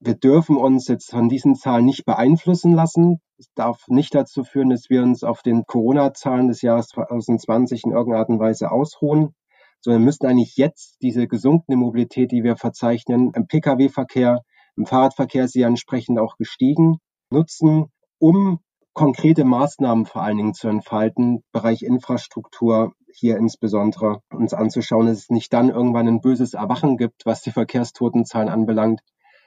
wir 0.00 0.14
dürfen 0.14 0.56
uns 0.56 0.88
jetzt 0.88 1.10
von 1.10 1.28
diesen 1.28 1.54
Zahlen 1.54 1.84
nicht 1.84 2.04
beeinflussen 2.04 2.72
lassen. 2.72 3.20
Es 3.36 3.46
darf 3.54 3.86
nicht 3.86 4.14
dazu 4.14 4.42
führen, 4.42 4.70
dass 4.70 4.90
wir 4.90 5.02
uns 5.02 5.22
auf 5.22 5.42
den 5.42 5.64
Corona-Zahlen 5.64 6.48
des 6.48 6.62
Jahres 6.62 6.88
2020 6.88 7.84
in 7.84 7.92
irgendeiner 7.92 8.20
Art 8.20 8.28
und 8.30 8.40
Weise 8.40 8.72
ausruhen 8.72 9.34
sondern 9.80 10.04
müssten 10.04 10.26
eigentlich 10.26 10.56
jetzt 10.56 10.96
diese 11.02 11.26
gesunkene 11.26 11.76
Mobilität, 11.76 12.32
die 12.32 12.42
wir 12.42 12.56
verzeichnen, 12.56 13.32
im 13.34 13.46
Pkw-Verkehr, 13.46 14.42
im 14.76 14.86
Fahrradverkehr 14.86 15.44
ist 15.44 15.52
sie 15.52 15.62
entsprechend 15.62 16.18
auch 16.18 16.36
gestiegen, 16.36 16.98
nutzen, 17.30 17.86
um 18.18 18.60
konkrete 18.94 19.44
Maßnahmen 19.44 20.06
vor 20.06 20.22
allen 20.22 20.38
Dingen 20.38 20.54
zu 20.54 20.68
entfalten, 20.68 21.42
Bereich 21.52 21.82
Infrastruktur 21.82 22.92
hier 23.14 23.36
insbesondere 23.36 24.20
uns 24.30 24.54
anzuschauen, 24.54 25.06
dass 25.06 25.18
es 25.18 25.30
nicht 25.30 25.52
dann 25.52 25.68
irgendwann 25.68 26.08
ein 26.08 26.20
böses 26.20 26.54
Erwachen 26.54 26.96
gibt, 26.96 27.24
was 27.24 27.42
die 27.42 27.52
Verkehrstotenzahlen 27.52 28.48
anbelangt, 28.48 29.00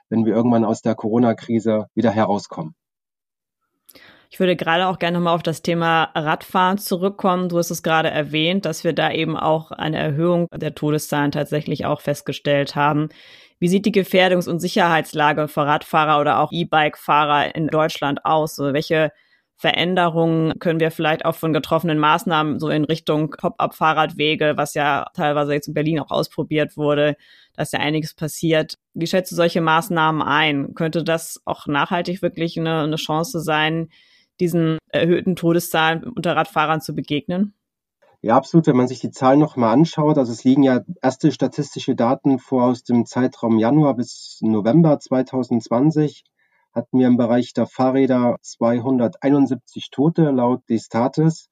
wenn 0.10 0.26
wir 0.26 0.34
irgendwann 0.34 0.66
aus 0.66 0.82
der 0.82 0.96
Corona-Krise 0.96 1.88
wieder 1.96 2.12
herauskommen. 2.12 2.76
Ich 4.34 4.40
würde 4.40 4.56
gerade 4.56 4.88
auch 4.88 4.98
gerne 4.98 5.20
mal 5.20 5.34
auf 5.34 5.44
das 5.44 5.62
Thema 5.62 6.04
Radfahren 6.16 6.78
zurückkommen. 6.78 7.50
Du 7.50 7.58
hast 7.58 7.70
es 7.70 7.84
gerade 7.84 8.10
erwähnt, 8.10 8.64
dass 8.64 8.86
wir 8.86 8.94
da 8.94 9.12
eben 9.12 9.36
auch 9.36 9.72
eine 9.72 9.98
Erhöhung 9.98 10.48
der 10.56 10.74
Todeszahlen 10.74 11.34
tatsächlich 11.34 11.86
auch 11.86 12.00
festgestellt 12.00 12.78
haben. 12.78 13.10
Wie 13.60 13.68
sieht 13.68 13.86
die 13.86 13.92
Gefährdungs- 13.92 14.48
und 14.48 14.62
Sicherheitslage 14.62 15.50
für 15.50 15.66
Radfahrer 15.66 16.22
oder 16.22 16.40
auch 16.40 16.54
E-Bike-Fahrer 16.54 17.54
in 17.56 17.68
Deutschland 17.68 18.24
aus? 18.24 18.56
So, 18.56 18.72
welche 18.72 19.12
Veränderungen 19.58 20.58
können 20.60 20.80
wir 20.80 20.92
vielleicht 20.92 21.26
auch 21.26 21.36
von 21.36 21.52
getroffenen 21.52 22.00
Maßnahmen 22.00 22.58
so 22.58 22.70
in 22.70 22.86
Richtung 22.86 23.32
Pop-up-Fahrradwege, 23.32 24.54
was 24.56 24.76
ja 24.76 25.08
teilweise 25.14 25.54
jetzt 25.54 25.68
in 25.68 25.74
Berlin 25.74 26.00
auch 26.00 26.10
ausprobiert 26.10 26.78
wurde, 26.78 27.18
dass 27.58 27.74
ja 27.74 27.80
einiges 27.80 28.14
passiert. 28.14 28.78
Wie 28.94 29.08
schätzt 29.08 29.34
du 29.34 29.36
solche 29.36 29.60
Maßnahmen 29.60 30.22
ein? 30.22 30.74
Könnte 30.74 31.04
das 31.04 31.42
auch 31.44 31.68
nachhaltig 31.68 32.22
wirklich 32.22 32.58
eine, 32.58 32.84
eine 32.84 32.96
Chance 32.96 33.42
sein, 33.42 33.90
diesen 34.41 34.79
erhöhten 34.89 35.36
Todeszahlen 35.36 36.03
unter 36.03 36.36
Radfahrern 36.36 36.81
zu 36.81 36.93
begegnen? 36.93 37.53
Ja, 38.24 38.36
absolut. 38.36 38.67
Wenn 38.67 38.77
man 38.77 38.88
sich 38.88 39.00
die 39.00 39.12
Zahlen 39.12 39.39
nochmal 39.39 39.74
anschaut, 39.74 40.17
also 40.17 40.31
es 40.31 40.43
liegen 40.43 40.63
ja 40.63 40.81
erste 41.01 41.31
statistische 41.31 41.95
Daten 41.95 42.38
vor 42.38 42.65
aus 42.65 42.83
dem 42.83 43.05
Zeitraum 43.05 43.57
Januar 43.57 43.95
bis 43.95 44.39
November 44.41 45.00
2020, 45.00 46.24
hatten 46.74 47.00
wir 47.00 47.07
im 47.07 47.17
Bereich 47.17 47.53
der 47.53 47.65
Fahrräder 47.65 48.38
271 48.41 49.89
Tote 49.91 50.29
laut 50.31 50.62
des 50.69 50.86
Status. 50.86 51.50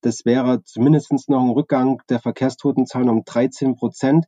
Das 0.00 0.24
wäre 0.24 0.62
zumindest 0.64 1.12
noch 1.28 1.42
ein 1.42 1.50
Rückgang 1.50 2.00
der 2.08 2.20
Verkehrstotenzahlen 2.20 3.08
um 3.08 3.24
13 3.24 3.76
Prozent 3.76 4.26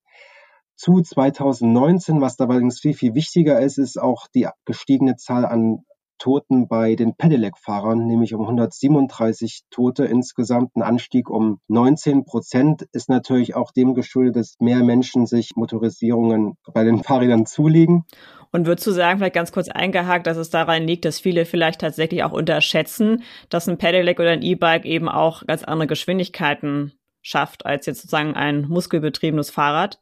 zu 0.76 1.00
2019. 1.00 2.20
Was 2.20 2.36
da 2.36 2.46
allerdings 2.46 2.80
viel, 2.80 2.94
viel 2.94 3.14
wichtiger 3.14 3.60
ist, 3.60 3.78
ist 3.78 3.98
auch 3.98 4.26
die 4.34 4.46
gestiegene 4.64 5.16
Zahl 5.16 5.46
an 5.46 5.84
Toten 6.18 6.68
bei 6.68 6.94
den 6.94 7.14
Pedelec-Fahrern, 7.14 8.06
nämlich 8.06 8.34
um 8.34 8.42
137 8.42 9.62
Tote 9.70 10.04
insgesamt. 10.04 10.76
Ein 10.76 10.82
Anstieg 10.82 11.30
um 11.30 11.60
19 11.68 12.24
Prozent 12.24 12.86
ist 12.92 13.08
natürlich 13.08 13.54
auch 13.54 13.72
dem 13.72 13.94
geschuldet, 13.94 14.36
dass 14.36 14.56
mehr 14.58 14.82
Menschen 14.82 15.26
sich 15.26 15.56
Motorisierungen 15.56 16.56
bei 16.72 16.84
den 16.84 17.02
Fahrrädern 17.02 17.46
zulegen. 17.46 18.04
Und 18.50 18.66
würdest 18.66 18.86
du 18.86 18.92
sagen, 18.92 19.18
vielleicht 19.18 19.34
ganz 19.34 19.52
kurz 19.52 19.68
eingehakt, 19.68 20.26
dass 20.26 20.36
es 20.36 20.50
daran 20.50 20.86
liegt, 20.86 21.04
dass 21.04 21.20
viele 21.20 21.44
vielleicht 21.44 21.80
tatsächlich 21.80 22.24
auch 22.24 22.32
unterschätzen, 22.32 23.22
dass 23.48 23.68
ein 23.68 23.78
Pedelec 23.78 24.18
oder 24.18 24.30
ein 24.30 24.42
E-Bike 24.42 24.86
eben 24.86 25.08
auch 25.08 25.46
ganz 25.46 25.64
andere 25.64 25.86
Geschwindigkeiten 25.86 26.92
schafft 27.20 27.66
als 27.66 27.86
jetzt 27.86 28.02
sozusagen 28.02 28.34
ein 28.34 28.66
muskelbetriebenes 28.68 29.50
Fahrrad? 29.50 30.00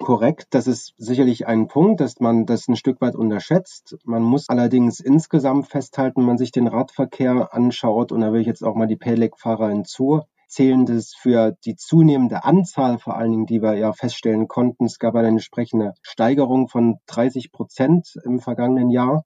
Korrekt. 0.00 0.48
Das 0.50 0.66
ist 0.66 0.94
sicherlich 0.96 1.46
ein 1.46 1.68
Punkt, 1.68 2.00
dass 2.00 2.18
man 2.20 2.46
das 2.46 2.66
ein 2.68 2.76
Stück 2.76 3.00
weit 3.00 3.14
unterschätzt. 3.14 3.96
Man 4.04 4.22
muss 4.22 4.48
allerdings 4.48 4.98
insgesamt 4.98 5.68
festhalten, 5.68 6.20
wenn 6.20 6.26
man 6.26 6.38
sich 6.38 6.50
den 6.50 6.66
Radverkehr 6.66 7.54
anschaut, 7.54 8.10
und 8.10 8.22
da 8.22 8.32
will 8.32 8.40
ich 8.40 8.46
jetzt 8.46 8.64
auch 8.64 8.74
mal 8.74 8.86
die 8.86 8.96
Pedelec-Fahrer 8.96 9.68
hinzuzählen, 9.68 10.86
dass 10.86 11.14
für 11.14 11.56
die 11.64 11.76
zunehmende 11.76 12.44
Anzahl 12.44 12.98
vor 12.98 13.16
allen 13.16 13.30
Dingen, 13.30 13.46
die 13.46 13.62
wir 13.62 13.74
ja 13.74 13.92
feststellen 13.92 14.48
konnten, 14.48 14.86
es 14.86 14.98
gab 14.98 15.14
eine 15.14 15.28
entsprechende 15.28 15.94
Steigerung 16.02 16.68
von 16.68 16.98
30 17.06 17.52
Prozent 17.52 18.18
im 18.24 18.40
vergangenen 18.40 18.90
Jahr, 18.90 19.24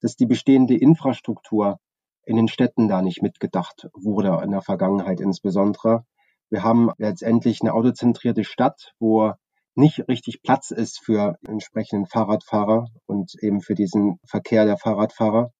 dass 0.00 0.16
die 0.16 0.26
bestehende 0.26 0.76
Infrastruktur 0.76 1.78
in 2.24 2.36
den 2.36 2.48
Städten 2.48 2.88
da 2.88 3.02
nicht 3.02 3.22
mitgedacht 3.22 3.88
wurde, 3.92 4.40
in 4.44 4.52
der 4.52 4.62
Vergangenheit 4.62 5.20
insbesondere. 5.20 6.04
Wir 6.48 6.62
haben 6.62 6.90
letztendlich 6.98 7.60
eine 7.62 7.74
autozentrierte 7.74 8.44
Stadt, 8.44 8.92
wo 9.00 9.32
nicht 9.74 10.06
richtig 10.08 10.42
Platz 10.42 10.70
ist 10.70 11.00
für 11.04 11.36
entsprechenden 11.46 12.06
Fahrradfahrer 12.06 12.86
und 13.06 13.32
eben 13.40 13.60
für 13.60 13.74
diesen 13.74 14.18
Verkehr 14.26 14.64
der 14.64 14.76
Fahrradfahrer. 14.76 15.50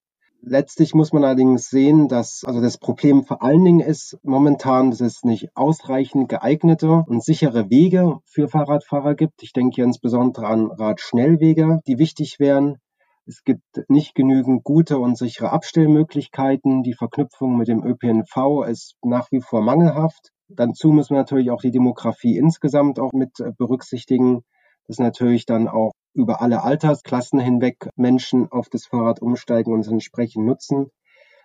Letztlich 0.45 0.92
muss 0.92 1.12
man 1.12 1.23
allerdings 1.23 1.69
sehen, 1.69 2.09
dass 2.09 2.42
also 2.45 2.61
das 2.61 2.76
Problem 2.76 3.25
vor 3.25 3.45
allen 3.45 3.64
Dingen 3.64 3.78
ist 3.78 4.19
momentan, 4.25 4.90
dass 4.90 5.00
es 5.00 5.23
nicht 5.23 5.50
ausreichend 5.54 6.28
geeignete 6.28 7.04
und 7.07 7.23
sichere 7.23 7.71
Wege 7.71 8.19
für 8.26 8.49
Fahrradfahrer 8.49 9.14
gibt. 9.14 9.45
Ich 9.45 9.52
denke 9.52 9.76
hier 9.76 9.85
insbesondere 9.85 10.49
an 10.49 10.73
Radschnellwege, 10.73 11.78
die 11.87 11.99
wichtig 11.99 12.40
wären. 12.40 12.78
Es 13.25 13.45
gibt 13.45 13.62
nicht 13.88 14.16
genügend 14.16 14.64
gute 14.64 14.99
und 14.99 15.16
sichere 15.16 15.50
Abstellmöglichkeiten. 15.50 16.83
Die 16.83 16.95
Verknüpfung 16.95 17.57
mit 17.57 17.69
dem 17.69 17.85
ÖPNV 17.85 18.64
ist 18.69 18.97
nach 19.00 19.31
wie 19.31 19.40
vor 19.40 19.62
mangelhaft. 19.62 20.32
Dazu 20.56 20.92
muss 20.92 21.11
man 21.11 21.21
natürlich 21.21 21.50
auch 21.50 21.62
die 21.62 21.71
Demografie 21.71 22.37
insgesamt 22.37 22.99
auch 22.99 23.12
mit 23.12 23.40
äh, 23.40 23.52
berücksichtigen, 23.56 24.44
dass 24.87 24.99
natürlich 24.99 25.47
dann 25.47 25.68
auch 25.68 25.92
über 26.14 26.42
alle 26.42 26.62
Altersklassen 26.62 27.40
hinweg 27.40 27.88
Menschen 27.97 28.50
auf 28.50 28.68
das 28.68 28.87
Fahrrad 28.87 29.23
umsteigen 29.23 29.73
und 29.73 29.80
es 29.80 29.88
entsprechend 29.88 30.44
nutzen. 30.44 30.90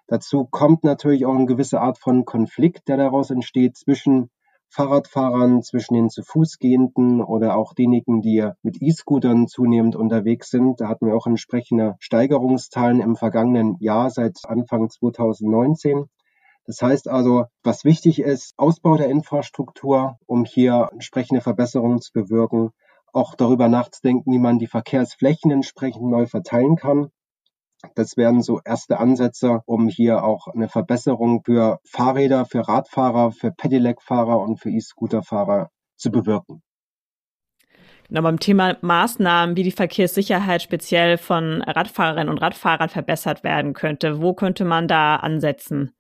Dazu 0.08 0.46
kommt 0.46 0.84
natürlich 0.84 1.26
auch 1.26 1.36
eine 1.36 1.46
gewisse 1.46 1.82
Art 1.82 1.98
von 1.98 2.26
Konflikt, 2.26 2.88
der 2.88 2.98
daraus 2.98 3.30
entsteht 3.30 3.78
zwischen 3.78 4.30
Fahrradfahrern, 4.70 5.64
zwischen 5.64 5.94
den 5.94 6.10
zu 6.10 6.24
Fuß 6.24 6.60
gehenden 6.60 7.22
oder 7.22 7.56
auch 7.56 7.74
denjenigen, 7.74 8.22
die 8.22 8.50
mit 8.64 8.82
E-Scootern 8.82 9.48
zunehmend 9.48 9.96
unterwegs 9.96 10.50
sind. 10.50 10.82
Da 10.82 10.90
hatten 10.90 11.08
wir 11.08 11.16
auch 11.16 11.28
entsprechende 11.28 11.96
Steigerungszahlen 12.00 13.00
im 13.00 13.16
vergangenen 13.16 13.78
Jahr 13.80 14.10
seit 14.10 14.40
Anfang 14.44 14.90
2019. 14.90 16.10
Das 16.68 16.82
heißt 16.82 17.08
also, 17.08 17.46
was 17.64 17.86
wichtig 17.86 18.20
ist, 18.20 18.54
Ausbau 18.58 18.98
der 18.98 19.10
Infrastruktur, 19.10 20.20
um 20.26 20.44
hier 20.44 20.90
entsprechende 20.92 21.40
Verbesserungen 21.40 22.02
zu 22.02 22.12
bewirken, 22.12 22.72
auch 23.14 23.36
darüber 23.36 23.70
nachzudenken, 23.70 24.34
wie 24.34 24.38
man 24.38 24.60
die 24.60 24.68
Verkehrsflächen 24.68 25.50
entsprechend 25.50 26.04
neu 26.04 26.28
verteilen 26.28 26.76
kann. 26.76 27.08
Das 27.96 28.18
wären 28.18 28.42
so 28.42 28.60
erste 28.66 29.00
Ansätze, 29.00 29.62
um 29.66 29.88
hier 29.88 30.26
auch 30.26 30.48
eine 30.48 30.68
Verbesserung 30.68 31.42
für 31.46 31.80
Fahrräder, 31.86 32.46
für 32.46 32.68
Radfahrer, 32.68 33.32
für 33.32 33.52
Pedelec-Fahrer 33.52 34.38
und 34.38 34.60
für 34.60 34.70
E-Scooter-Fahrer 34.70 35.70
zu 35.96 36.12
bewirken. 36.12 36.62
Genau, 38.10 38.24
beim 38.24 38.40
Thema 38.40 38.78
Maßnahmen, 38.82 39.56
wie 39.56 39.64
die 39.64 39.72
Verkehrssicherheit 39.72 40.64
speziell 40.64 41.18
von 41.18 41.62
Radfahrerinnen 41.62 42.30
und 42.30 42.40
Radfahrern 42.40 42.90
verbessert 42.90 43.44
werden 43.44 43.74
könnte, 43.74 44.22
wo 44.22 44.34
könnte 44.34 44.66
man 44.66 44.88
da 44.88 45.18
ansetzen? 45.18 45.94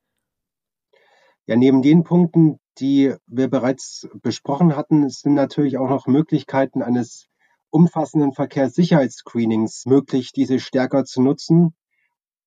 Ja, 1.50 1.56
neben 1.56 1.82
den 1.82 2.04
Punkten, 2.04 2.60
die 2.78 3.16
wir 3.26 3.50
bereits 3.50 4.10
besprochen 4.22 4.76
hatten, 4.76 5.10
sind 5.10 5.34
natürlich 5.34 5.78
auch 5.78 5.90
noch 5.90 6.06
Möglichkeiten 6.06 6.82
eines 6.82 7.28
umfassenden 7.70 8.34
Verkehrssicherheitsscreenings 8.34 9.86
möglich, 9.86 10.34
diese 10.34 10.60
stärker 10.60 11.06
zu 11.06 11.22
nutzen. 11.22 11.74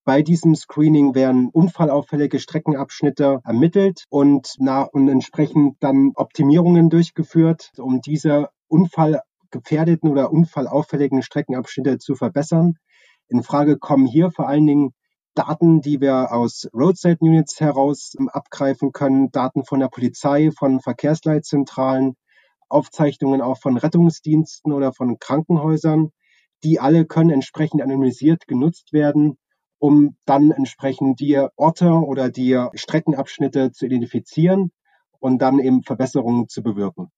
Bei 0.03 0.21
diesem 0.21 0.53
Screening 0.53 1.15
werden 1.15 1.49
unfallauffällige 1.49 2.39
Streckenabschnitte 2.39 3.39
ermittelt 3.43 4.05
und, 4.09 4.53
nach, 4.59 4.89
und 4.89 5.07
entsprechend 5.09 5.77
dann 5.79 6.11
Optimierungen 6.13 6.91
durchgeführt, 6.91 7.71
um 7.77 8.01
diese 8.01 8.49
unfallgefährdeten 8.67 10.11
oder 10.11 10.31
unfallauffälligen 10.31 11.23
Streckenabschnitte 11.23 11.97
zu 11.97 12.13
verbessern. 12.13 12.75
In 13.29 13.41
Frage 13.41 13.79
kommen 13.79 14.05
hier 14.05 14.29
vor 14.29 14.47
allen 14.47 14.67
Dingen 14.67 14.93
Daten, 15.33 15.81
die 15.81 16.01
wir 16.01 16.33
aus 16.33 16.69
Roadside 16.73 17.17
Units 17.19 17.59
heraus 17.59 18.13
ähm, 18.19 18.29
abgreifen 18.29 18.91
können, 18.91 19.31
Daten 19.31 19.63
von 19.63 19.79
der 19.79 19.87
Polizei, 19.87 20.51
von 20.51 20.81
Verkehrsleitzentralen, 20.81 22.15
Aufzeichnungen 22.69 23.41
auch 23.41 23.57
von 23.59 23.77
Rettungsdiensten 23.77 24.73
oder 24.73 24.93
von 24.93 25.19
Krankenhäusern. 25.19 26.11
Die 26.63 26.79
alle 26.79 27.05
können 27.05 27.29
entsprechend 27.29 27.81
anonymisiert 27.81 28.47
genutzt 28.47 28.93
werden, 28.93 29.37
um 29.79 30.15
dann 30.25 30.51
entsprechend 30.51 31.19
die 31.19 31.37
Orte 31.55 31.89
oder 31.91 32.29
die 32.29 32.67
Streckenabschnitte 32.73 33.71
zu 33.71 33.85
identifizieren 33.85 34.71
und 35.19 35.41
dann 35.41 35.59
eben 35.59 35.83
Verbesserungen 35.83 36.49
zu 36.49 36.61
bewirken. 36.61 37.11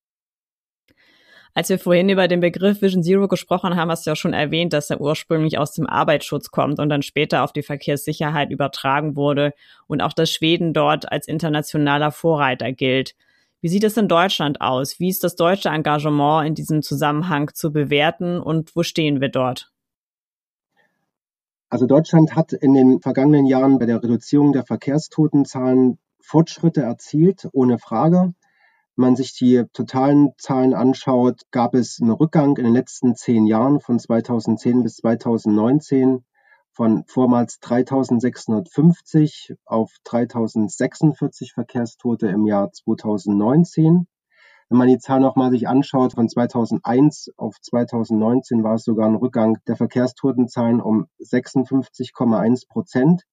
Als 1.55 1.69
wir 1.69 1.77
vorhin 1.77 2.09
über 2.09 2.27
den 2.27 2.39
Begriff 2.39 2.81
Vision 2.81 3.03
Zero 3.03 3.27
gesprochen 3.27 3.75
haben, 3.75 3.91
hast 3.91 4.05
du 4.05 4.09
ja 4.09 4.15
schon 4.15 4.33
erwähnt, 4.33 4.73
dass 4.73 4.89
er 4.89 4.99
ursprünglich 4.99 5.59
aus 5.59 5.73
dem 5.73 5.85
Arbeitsschutz 5.85 6.49
kommt 6.49 6.79
und 6.79 6.89
dann 6.89 7.03
später 7.03 7.43
auf 7.43 7.53
die 7.53 7.61
Verkehrssicherheit 7.61 8.49
übertragen 8.49 9.15
wurde 9.15 9.53
und 9.85 10.01
auch, 10.01 10.13
dass 10.13 10.31
Schweden 10.31 10.73
dort 10.73 11.11
als 11.11 11.27
internationaler 11.27 12.11
Vorreiter 12.11 12.71
gilt. 12.71 13.15
Wie 13.61 13.69
sieht 13.69 13.83
es 13.83 13.95
in 13.97 14.07
Deutschland 14.07 14.61
aus? 14.61 14.99
Wie 14.99 15.09
ist 15.09 15.23
das 15.23 15.35
deutsche 15.35 15.69
Engagement 15.69 16.47
in 16.47 16.55
diesem 16.55 16.81
Zusammenhang 16.81 17.51
zu 17.53 17.71
bewerten 17.71 18.39
und 18.39 18.75
wo 18.75 18.81
stehen 18.81 19.21
wir 19.21 19.29
dort? 19.29 19.71
Also 21.69 21.85
Deutschland 21.85 22.35
hat 22.35 22.53
in 22.53 22.73
den 22.73 22.99
vergangenen 22.99 23.45
Jahren 23.45 23.77
bei 23.77 23.85
der 23.85 24.01
Reduzierung 24.01 24.53
der 24.53 24.65
Verkehrstotenzahlen 24.65 25.99
Fortschritte 26.19 26.81
erzielt, 26.81 27.47
ohne 27.51 27.77
Frage. 27.77 28.33
Wenn 28.95 29.05
man 29.05 29.15
sich 29.15 29.33
die 29.33 29.63
totalen 29.73 30.33
Zahlen 30.37 30.75
anschaut, 30.75 31.41
gab 31.49 31.73
es 31.73 31.99
einen 31.99 32.11
Rückgang 32.11 32.57
in 32.57 32.65
den 32.65 32.75
letzten 32.75 33.15
zehn 33.15 33.47
Jahren 33.47 33.79
von 33.79 33.97
2010 33.97 34.83
bis 34.83 34.97
2019 34.97 36.23
von 36.73 37.03
vormals 37.07 37.59
3650 37.59 39.55
auf 39.65 39.91
3046 40.03 41.53
Verkehrstote 41.53 42.27
im 42.27 42.45
Jahr 42.45 42.71
2019. 42.71 44.05
Wenn 44.69 44.77
man 44.77 44.87
die 44.87 44.99
Zahl 44.99 45.21
nochmal 45.21 45.49
sich 45.49 45.67
anschaut, 45.67 46.13
von 46.13 46.29
2001 46.29 47.31
auf 47.35 47.55
2019 47.59 48.63
war 48.63 48.75
es 48.75 48.83
sogar 48.83 49.07
ein 49.07 49.15
Rückgang 49.15 49.57
der 49.65 49.75
Verkehrstotenzahlen 49.75 50.79
um 50.79 51.07
56,1 51.19 52.67
Prozent. 52.67 53.23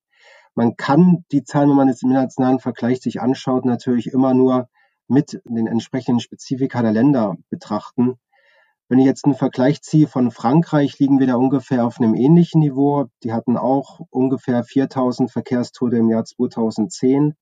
Man 0.54 0.76
kann 0.76 1.26
die 1.32 1.44
Zahlen, 1.44 1.68
wenn 1.68 1.76
man 1.76 1.88
es 1.90 2.02
im 2.02 2.08
internationalen 2.08 2.60
Vergleich 2.60 3.02
sich 3.02 3.20
anschaut, 3.20 3.66
natürlich 3.66 4.06
immer 4.06 4.32
nur 4.32 4.70
mit 5.10 5.42
den 5.44 5.66
entsprechenden 5.66 6.20
Spezifika 6.20 6.82
der 6.82 6.92
Länder 6.92 7.36
betrachten. 7.50 8.14
Wenn 8.88 9.00
ich 9.00 9.06
jetzt 9.06 9.24
einen 9.24 9.34
Vergleich 9.34 9.82
ziehe 9.82 10.06
von 10.06 10.30
Frankreich, 10.30 10.98
liegen 10.98 11.18
wir 11.18 11.26
da 11.26 11.34
ungefähr 11.34 11.84
auf 11.84 12.00
einem 12.00 12.14
ähnlichen 12.14 12.60
Niveau. 12.60 13.06
Die 13.22 13.32
hatten 13.32 13.56
auch 13.56 14.00
ungefähr 14.10 14.64
4000 14.64 15.30
Verkehrstote 15.30 15.96
im 15.96 16.08
Jahr 16.08 16.24
2010, 16.24 17.34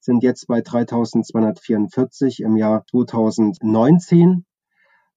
sind 0.00 0.22
jetzt 0.22 0.46
bei 0.48 0.62
3244 0.62 2.40
im 2.40 2.56
Jahr 2.56 2.84
2019. 2.90 4.44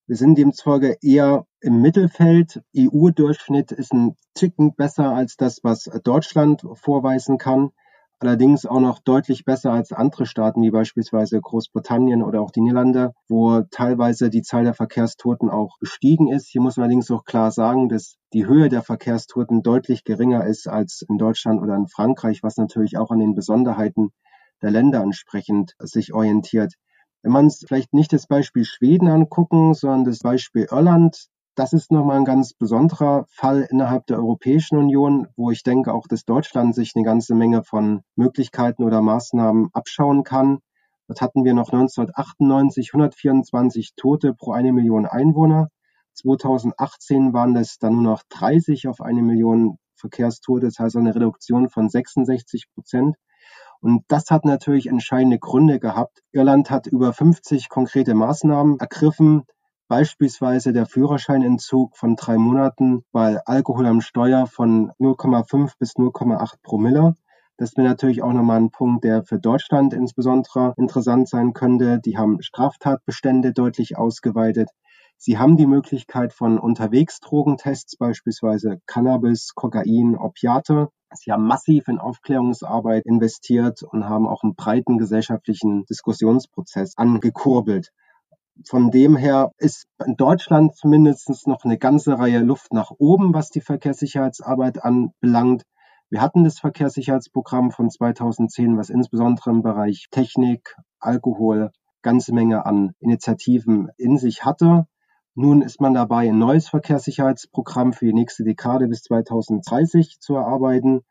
Wir 0.06 0.16
sind 0.16 0.38
demzufolge 0.38 0.98
eher 1.02 1.48
im 1.62 1.82
Mittelfeld. 1.82 2.62
EU-Durchschnitt 2.78 3.72
ist 3.72 3.94
ein 3.94 4.16
Ticken 4.34 4.76
besser 4.76 5.14
als 5.14 5.38
das, 5.38 5.60
was 5.64 5.90
Deutschland 6.04 6.62
vorweisen 6.74 7.38
kann 7.38 7.72
allerdings 8.20 8.66
auch 8.66 8.80
noch 8.80 9.00
deutlich 9.00 9.46
besser 9.46 9.72
als 9.72 9.92
andere 9.92 10.26
Staaten 10.26 10.62
wie 10.62 10.72
beispielsweise 10.72 11.40
Großbritannien 11.40 12.24
oder 12.24 12.42
auch 12.42 12.52
die 12.52 12.62
Niederlande, 12.62 13.14
wo 13.28 13.62
teilweise 13.72 14.30
die 14.30 14.42
Zahl 14.42 14.64
der 14.64 14.74
Verkehrstoten 14.74 15.50
auch 15.50 15.78
gestiegen 15.80 16.32
ist. 16.32 16.48
Hier 16.48 16.62
muss 16.62 16.78
man 16.78 16.86
allerdings 16.86 17.12
auch 17.12 17.26
klar 17.26 17.52
sagen, 17.52 17.90
dass 17.90 18.16
die 18.34 18.48
Höhe 18.48 18.70
der 18.70 18.82
Verkehrstoten 18.82 19.64
deutlich 19.64 20.04
geringer 20.04 20.46
ist 20.46 20.68
als 20.68 21.04
in 21.08 21.18
Deutschland 21.18 21.62
oder 21.62 21.76
in 21.76 21.88
Frankreich, 21.88 22.44
was 22.44 22.58
natürlich 22.58 22.98
auch 22.98 23.12
an 23.12 23.20
den 23.20 23.36
Besonderheiten 23.36 24.12
der 24.62 24.72
Länder 24.72 25.02
entsprechend 25.02 25.74
sich 25.80 26.14
orientiert. 26.14 26.74
Wenn 27.22 27.32
man 27.32 27.48
es 27.48 27.64
vielleicht 27.68 27.94
nicht 27.94 28.14
das 28.14 28.28
Beispiel 28.28 28.66
Schweden 28.66 29.08
angucken, 29.08 29.74
sondern 29.74 30.06
das 30.06 30.20
Beispiel 30.20 30.68
Irland, 30.70 31.28
das 31.56 31.72
ist 31.72 31.92
nochmal 31.92 32.18
ein 32.18 32.26
ganz 32.26 32.54
besonderer 32.54 33.26
Fall 33.30 33.66
innerhalb 33.70 34.06
der 34.08 34.18
Europäischen 34.18 34.78
Union, 34.78 35.28
wo 35.38 35.52
ich 35.52 35.64
denke 35.64 35.94
auch, 35.94 36.06
dass 36.08 36.26
Deutschland 36.26 36.76
sich 36.76 36.94
eine 36.96 37.06
ganze 37.06 37.34
Menge 37.34 37.64
von 37.64 38.02
Möglichkeiten 38.16 38.84
oder 38.84 39.02
Maßnahmen 39.02 39.70
abschauen 39.72 40.24
kann. 40.24 40.60
Dort 41.08 41.22
hatten 41.22 41.46
wir 41.46 41.54
noch 41.54 41.72
1998 41.72 42.90
124 42.94 43.94
Tote 43.96 44.34
pro 44.34 44.52
eine 44.52 44.74
Million 44.74 45.06
Einwohner. 45.06 45.70
2018 46.16 47.34
waren 47.34 47.54
das 47.54 47.78
dann 47.78 47.94
nur 47.94 48.04
noch 48.04 48.24
30 48.30 48.88
auf 48.88 49.02
eine 49.02 49.22
Million 49.22 49.78
Verkehrstote, 49.96 50.66
das 50.66 50.80
heißt 50.80 50.98
eine 50.98 51.16
Reduktion 51.16 51.70
von 51.70 51.90
66 51.90 52.66
Prozent. 52.74 53.16
Und 53.80 54.04
das 54.08 54.30
hat 54.30 54.46
natürlich 54.46 54.88
entscheidende 54.88 55.40
Gründe 55.40 55.80
gehabt. 55.80 56.22
Irland 56.32 56.70
hat 56.70 56.88
über 56.88 57.14
50 57.14 57.70
konkrete 57.70 58.14
Maßnahmen 58.14 58.80
ergriffen, 58.80 59.44
Beispielsweise 59.88 60.74
der 60.74 60.88
Führerscheinentzug 60.88 61.96
von 61.96 62.16
drei 62.16 62.40
Monaten 62.40 63.04
bei 63.12 63.40
Alkohol 63.46 63.86
am 63.86 64.02
Steuer 64.02 64.48
von 64.48 64.92
0,5 65.00 65.74
bis 65.78 65.94
0,8 65.94 66.56
Promille. 66.64 67.16
Das 67.58 67.78
wäre 67.78 67.88
natürlich 67.88 68.24
auch 68.24 68.34
nochmal 68.34 68.62
ein 68.62 68.72
Punkt, 68.72 69.04
der 69.04 69.24
für 69.24 69.38
Deutschland 69.38 69.94
insbesondere 69.94 70.74
interessant 70.78 71.30
sein 71.30 71.54
könnte. 71.54 72.00
Die 72.00 72.18
haben 72.18 72.42
Straftatbestände 72.42 73.54
deutlich 73.54 73.96
ausgeweitet. 73.96 74.70
Sie 75.18 75.38
haben 75.38 75.56
die 75.56 75.68
Möglichkeit 75.68 76.34
von 76.34 76.58
Unterwegsdrogentests, 76.58 77.96
beispielsweise 77.98 78.80
Cannabis, 78.88 79.54
Kokain, 79.54 80.18
Opiate. 80.18 80.90
Sie 81.14 81.32
haben 81.32 81.46
massiv 81.46 81.88
in 81.90 82.00
Aufklärungsarbeit 82.00 83.06
investiert 83.06 83.84
und 83.84 84.10
haben 84.10 84.28
auch 84.28 84.42
einen 84.42 84.56
breiten 84.56 84.98
gesellschaftlichen 84.98 85.86
Diskussionsprozess 85.86 86.98
angekurbelt. 86.98 87.92
Von 88.64 88.90
dem 88.90 89.18
her 89.18 89.52
ist 89.58 89.86
in 90.06 90.16
Deutschland 90.16 90.76
zumindest 90.76 91.30
noch 91.46 91.66
eine 91.66 91.78
ganze 91.78 92.18
Reihe 92.18 92.40
Luft 92.40 92.72
nach 92.74 92.92
oben, 92.98 93.34
was 93.34 93.50
die 93.50 93.62
Verkehrssicherheitsarbeit 93.62 94.84
anbelangt. 94.84 95.64
Wir 96.10 96.22
hatten 96.22 96.44
das 96.46 96.60
Verkehrssicherheitsprogramm 96.60 97.72
von 97.72 97.90
2010, 97.90 98.78
was 98.78 98.90
insbesondere 98.90 99.52
im 99.52 99.62
Bereich 99.62 100.08
Technik, 100.10 100.76
Alkohol, 101.00 101.72
ganze 102.02 102.34
Menge 102.34 102.66
an 102.66 102.94
Initiativen 103.00 103.90
in 103.98 104.18
sich 104.18 104.46
hatte. 104.46 104.86
Nun 105.34 105.62
ist 105.62 105.82
man 105.82 105.94
dabei, 105.94 106.30
ein 106.30 106.40
neues 106.40 106.70
Verkehrssicherheitsprogramm 106.70 107.92
für 107.92 108.06
die 108.06 108.14
nächste 108.14 108.46
Dekade 108.46 108.88
bis 108.88 109.02
2030 109.02 110.20
zu 110.22 110.36
erarbeiten. 110.36 111.02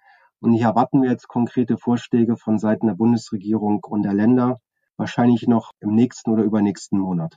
Und 0.40 0.54
hier 0.54 0.68
erwarten 0.68 1.02
wir 1.02 1.10
jetzt 1.10 1.28
konkrete 1.28 1.76
Vorschläge 1.76 2.36
von 2.36 2.58
Seiten 2.58 2.86
der 2.86 2.94
Bundesregierung 2.94 3.84
und 3.84 4.02
der 4.02 4.14
Länder, 4.14 4.60
wahrscheinlich 4.96 5.46
noch 5.46 5.70
im 5.80 5.94
nächsten 5.94 6.30
oder 6.30 6.42
übernächsten 6.42 6.98
Monat. 6.98 7.36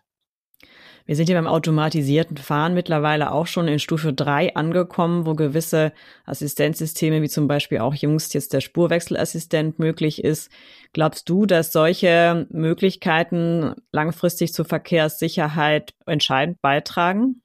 Wir 1.08 1.15
sind 1.15 1.28
hier 1.28 1.38
beim 1.38 1.48
automatisierten 1.48 2.36
Fahren 2.36 2.74
mittlerweile 2.74 3.32
auch 3.32 3.48
schon 3.48 3.70
in 3.70 3.80
Stufe 3.80 4.12
3 4.12 4.58
angekommen, 4.58 5.26
wo 5.26 5.36
gewisse 5.36 5.93
Assistenzsysteme 6.26 7.22
wie 7.22 7.30
zum 7.30 7.48
Beispiel 7.48 7.80
auch 7.80 7.96
jüngst 7.96 8.34
jetzt 8.34 8.52
der 8.52 8.60
Spurwechselassistent 8.60 9.80
möglich 9.80 10.22
ist. 10.22 10.52
Glaubst 10.91 11.30
du, 11.30 11.46
dass 11.46 11.72
solche 11.72 12.46
Möglichkeiten 12.50 13.74
langfristig 13.93 14.54
zur 14.54 14.65
Verkehrssicherheit 14.65 15.93
entscheidend 16.06 16.62
beitragen? 16.62 17.41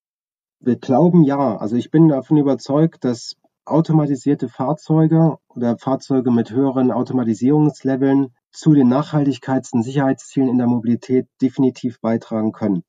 Wir 0.59 0.77
glauben 0.77 1.23
ja. 1.23 1.57
Also 1.57 1.77
ich 1.77 1.93
bin 1.93 2.09
davon 2.09 2.39
überzeugt, 2.39 3.05
dass 3.05 3.37
automatisierte 3.65 4.49
Fahrzeuge 4.49 5.37
oder 5.49 5.79
Fahrzeuge 5.79 6.33
mit 6.33 6.51
höheren 6.51 6.91
Automatisierungsleveln 6.91 8.35
zu 8.53 8.75
den 8.75 8.93
Nachhaltigkeits- 8.93 9.73
und 9.73 9.83
Sicherheitszielen 9.83 10.49
in 10.49 10.59
der 10.59 10.67
Mobilität 10.67 11.27
definitiv 11.41 12.01
beitragen 12.01 12.53
können. 12.53 12.85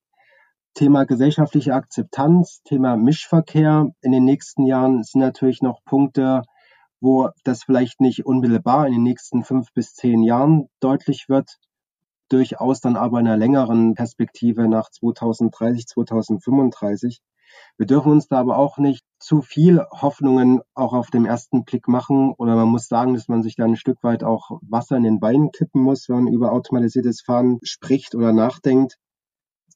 Thema 0.73 1.05
gesellschaftliche 1.05 1.73
Akzeptanz, 1.73 2.61
Thema 2.63 2.97
Mischverkehr 2.97 3.91
in 4.01 4.11
den 4.11 4.25
nächsten 4.25 4.65
Jahren 4.65 5.03
sind 5.03 5.21
natürlich 5.21 5.61
noch 5.61 5.83
Punkte, 5.85 6.41
wo 6.99 7.29
das 7.43 7.63
vielleicht 7.63 8.01
nicht 8.01 8.25
unmittelbar 8.25 8.87
in 8.87 8.93
den 8.93 9.03
nächsten 9.03 9.43
fünf 9.43 9.71
bis 9.73 9.93
zehn 9.93 10.23
Jahren 10.23 10.69
deutlich 10.79 11.29
wird, 11.29 11.59
durchaus 12.29 12.79
dann 12.79 12.95
aber 12.95 13.19
in 13.19 13.27
einer 13.27 13.37
längeren 13.37 13.93
Perspektive 13.93 14.67
nach 14.67 14.89
2030, 14.89 15.85
2035. 15.85 17.21
Wir 17.77 17.87
dürfen 17.87 18.11
uns 18.11 18.27
da 18.27 18.39
aber 18.39 18.57
auch 18.57 18.77
nicht 18.77 19.03
zu 19.19 19.41
viel 19.41 19.81
Hoffnungen 19.91 20.61
auch 20.73 20.93
auf 20.93 21.09
den 21.09 21.25
ersten 21.25 21.63
Blick 21.63 21.87
machen 21.87 22.33
oder 22.37 22.55
man 22.55 22.67
muss 22.67 22.87
sagen, 22.87 23.13
dass 23.13 23.27
man 23.27 23.41
sich 23.41 23.55
da 23.55 23.65
ein 23.65 23.75
Stück 23.75 24.03
weit 24.03 24.23
auch 24.23 24.59
Wasser 24.61 24.97
in 24.97 25.03
den 25.03 25.19
Beinen 25.19 25.51
kippen 25.51 25.81
muss, 25.81 26.07
wenn 26.07 26.25
man 26.25 26.33
über 26.33 26.51
automatisiertes 26.51 27.21
Fahren 27.21 27.59
spricht 27.63 28.15
oder 28.15 28.33
nachdenkt. 28.33 28.97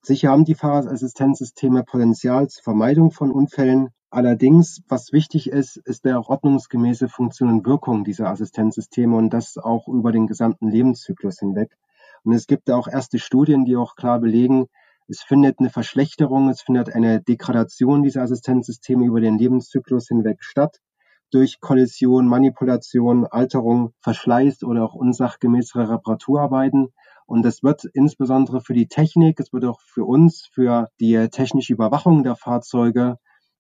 Sicher 0.04 0.30
haben 0.30 0.46
die 0.46 0.56
Fahrerassistenzsysteme 0.56 1.84
Potenzial 1.84 2.48
zur 2.48 2.64
Vermeidung 2.64 3.12
von 3.12 3.32
Unfällen. 3.32 3.90
Allerdings, 4.10 4.82
was 4.88 5.12
wichtig 5.12 5.50
ist, 5.50 5.78
ist 5.78 6.06
der 6.06 6.30
ordnungsgemäße 6.30 7.10
Funktion 7.10 7.50
und 7.50 7.66
Wirkung 7.66 8.06
dieser 8.06 8.30
Assistenzsysteme 8.30 9.18
und 9.18 9.32
das 9.32 9.58
auch 9.58 9.88
über 9.88 10.12
den 10.12 10.28
gesamten 10.28 10.70
Lebenszyklus 10.70 11.40
hinweg. 11.40 11.78
Und 12.24 12.34
es 12.34 12.48
gibt 12.48 12.72
auch 12.72 12.88
erste 12.88 13.20
Studien, 13.20 13.66
die 13.66 13.76
auch 13.76 13.96
klar 13.96 14.20
belegen, 14.20 14.68
es 15.08 15.22
findet 15.22 15.60
eine 15.60 15.70
Verschlechterung, 15.70 16.50
es 16.50 16.62
findet 16.62 16.94
eine 16.94 17.22
Degradation 17.22 18.04
dieser 18.04 18.24
Assistenzsysteme 18.24 19.06
über 19.06 19.22
den 19.22 19.38
Lebenszyklus 19.38 20.08
hinweg 20.08 20.44
statt. 20.44 20.80
durch 21.32 21.60
Kollision, 21.60 22.28
Manipulation, 22.28 23.26
Alterung, 23.26 23.94
Verschleiß 24.02 24.64
oder 24.64 24.84
auch 24.86 24.94
unsachgemäßere 24.94 25.90
Reparaturarbeiten. 25.90 26.94
Und 27.26 27.44
das 27.44 27.64
wird 27.64 27.84
insbesondere 27.94 28.62
für 28.62 28.74
die 28.74 28.88
Technik, 28.88 29.40
es 29.40 29.52
wird 29.52 29.66
auch 29.66 29.82
für 29.82 30.06
uns, 30.06 30.48
für 30.54 30.88
die 31.00 31.28
technische 31.30 31.74
Überwachung 31.74 32.24
der 32.24 32.36
Fahrzeuge 32.36 33.18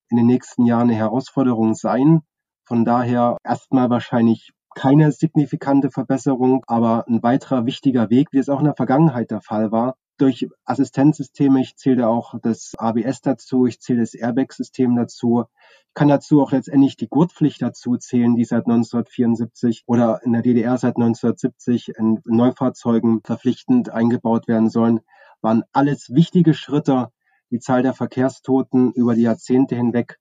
in 0.10 0.18
den 0.18 0.28
nächsten 0.28 0.66
Jahren 0.66 0.90
eine 0.90 0.96
Herausforderung 0.96 1.74
sein. 1.74 2.22
Von 2.66 2.86
daher 2.86 3.38
erstmal 3.44 3.90
wahrscheinlich 3.90 4.52
keine 4.76 5.12
signifikante 5.12 5.90
Verbesserung, 5.92 6.64
aber 6.68 7.06
ein 7.08 7.22
weiterer 7.24 7.66
wichtiger 7.66 8.10
Weg, 8.10 8.30
wie 8.32 8.38
es 8.38 8.48
auch 8.48 8.60
in 8.60 8.66
der 8.66 8.76
Vergangenheit 8.76 9.32
der 9.32 9.42
Fall 9.42 9.72
war, 9.72 9.96
durch 10.18 10.48
Assistenzsysteme. 10.66 11.62
Ich 11.62 11.76
zähle 11.78 12.08
auch 12.08 12.36
das 12.42 12.74
ABS 12.78 13.22
dazu, 13.22 13.66
ich 13.66 13.80
zähle 13.80 14.02
das 14.02 14.14
Airbag-System 14.14 14.96
dazu. 14.96 15.46
Ich 15.88 15.94
kann 15.94 16.08
dazu 16.08 16.42
auch 16.42 16.52
letztendlich 16.52 16.96
die 16.98 17.08
Gurtpflicht 17.08 17.62
dazu 17.62 17.98
zählen, 17.98 18.36
die 18.36 18.46
seit 18.46 18.66
1974 18.66 19.84
oder 19.88 20.22
in 20.24 20.34
der 20.34 20.42
DDR 20.42 20.78
seit 20.78 20.98
1970 20.98 21.90
in 21.98 22.20
Neufahrzeugen 22.26 23.22
verpflichtend 23.24 23.90
eingebaut 23.90 24.48
werden 24.48 24.70
sollen, 24.70 25.00
waren 25.42 25.64
alles 25.72 26.14
wichtige 26.14 26.54
Schritte, 26.54 27.12
die 27.52 27.60
Zahl 27.60 27.84
der 27.84 27.94
Verkehrstoten 27.94 28.92
über 28.92 29.16
die 29.16 29.22
Jahrzehnte 29.22 29.76
hinweg 29.76 30.20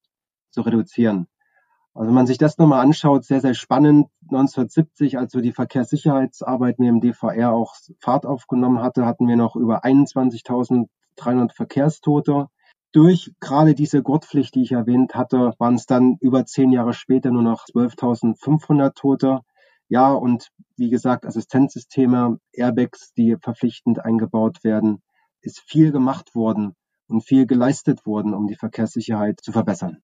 zu 0.51 0.63
reduzieren. 0.63 1.29
Also 1.97 2.09
wenn 2.09 2.15
man 2.15 2.27
sich 2.27 2.37
das 2.37 2.59
nochmal 2.59 2.85
anschaut, 2.85 3.25
sehr, 3.25 3.41
sehr 3.41 3.55
spannend. 3.55 4.09
1970, 4.25 5.17
als 5.17 5.33
so 5.33 5.41
die 5.41 5.53
Verkehrssicherheitsarbeit 5.53 6.79
mit 6.79 6.89
dem 6.89 7.01
DVR 7.01 7.53
auch 7.53 7.75
Fahrt 8.01 8.27
aufgenommen 8.27 8.83
hatte, 8.83 9.07
hatten 9.07 9.27
wir 9.27 9.37
noch 9.37 9.57
über 9.57 9.83
21.300 9.83 11.55
Verkehrstote. 11.55 12.49
Durch 12.93 13.33
gerade 13.41 13.75
diese 13.75 14.03
Gurtpflicht, 14.03 14.55
die 14.55 14.63
ich 14.65 14.73
erwähnt 14.73 15.15
hatte, 15.15 15.55
waren 15.59 15.77
es 15.77 15.87
dann 15.87 16.19
über 16.21 16.45
zehn 16.45 16.71
Jahre 16.71 16.93
später 16.93 17.31
nur 17.31 17.43
noch 17.43 17.65
12.500 17.65 18.93
Tote. 18.95 19.41
Ja, 19.89 20.13
und 20.13 20.51
wie 20.77 20.91
gesagt, 20.91 21.25
Assistenzsysteme, 21.25 22.39
Airbags, 22.53 23.15
die 23.15 23.37
verpflichtend 23.41 24.05
eingebaut 24.05 24.65
werden, 24.65 25.03
ist 25.41 25.61
viel 25.61 25.93
gemacht 25.93 26.35
worden 26.35 26.75
und 27.09 27.25
viel 27.25 27.47
geleistet 27.47 28.05
worden, 28.05 28.35
um 28.35 28.49
die 28.49 28.57
Verkehrssicherheit 28.57 29.41
zu 29.41 29.53
verbessern. 29.53 30.03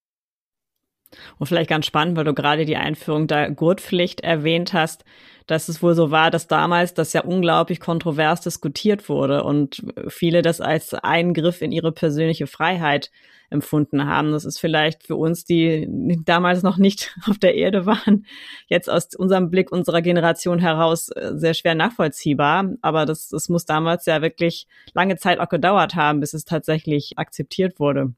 Und 1.38 1.46
vielleicht 1.46 1.70
ganz 1.70 1.86
spannend, 1.86 2.16
weil 2.16 2.24
du 2.24 2.34
gerade 2.34 2.64
die 2.64 2.76
Einführung 2.76 3.26
der 3.26 3.50
Gurtpflicht 3.50 4.20
erwähnt 4.20 4.72
hast, 4.72 5.04
dass 5.46 5.68
es 5.68 5.82
wohl 5.82 5.94
so 5.94 6.10
war, 6.10 6.30
dass 6.30 6.46
damals 6.46 6.94
das 6.94 7.12
ja 7.12 7.22
unglaublich 7.22 7.80
kontrovers 7.80 8.40
diskutiert 8.40 9.08
wurde 9.08 9.42
und 9.44 9.82
viele 10.08 10.42
das 10.42 10.60
als 10.60 10.94
Eingriff 10.94 11.62
in 11.62 11.72
ihre 11.72 11.92
persönliche 11.92 12.46
Freiheit 12.46 13.10
empfunden 13.50 14.06
haben. 14.06 14.32
Das 14.32 14.44
ist 14.44 14.58
vielleicht 14.58 15.06
für 15.06 15.16
uns, 15.16 15.44
die 15.44 15.86
damals 16.24 16.62
noch 16.62 16.78
nicht 16.78 17.14
auf 17.28 17.38
der 17.38 17.54
Erde 17.54 17.86
waren, 17.86 18.26
jetzt 18.66 18.90
aus 18.90 19.14
unserem 19.14 19.50
Blick 19.50 19.70
unserer 19.70 20.02
Generation 20.02 20.58
heraus 20.58 21.10
äh, 21.10 21.32
sehr 21.34 21.54
schwer 21.54 21.74
nachvollziehbar. 21.74 22.70
Aber 22.80 23.06
das, 23.06 23.28
das 23.28 23.48
muss 23.48 23.66
damals 23.66 24.06
ja 24.06 24.22
wirklich 24.22 24.66
lange 24.94 25.16
Zeit 25.16 25.38
auch 25.38 25.48
gedauert 25.48 25.94
haben, 25.94 26.20
bis 26.20 26.34
es 26.34 26.44
tatsächlich 26.44 27.12
akzeptiert 27.18 27.78
wurde. 27.78 28.14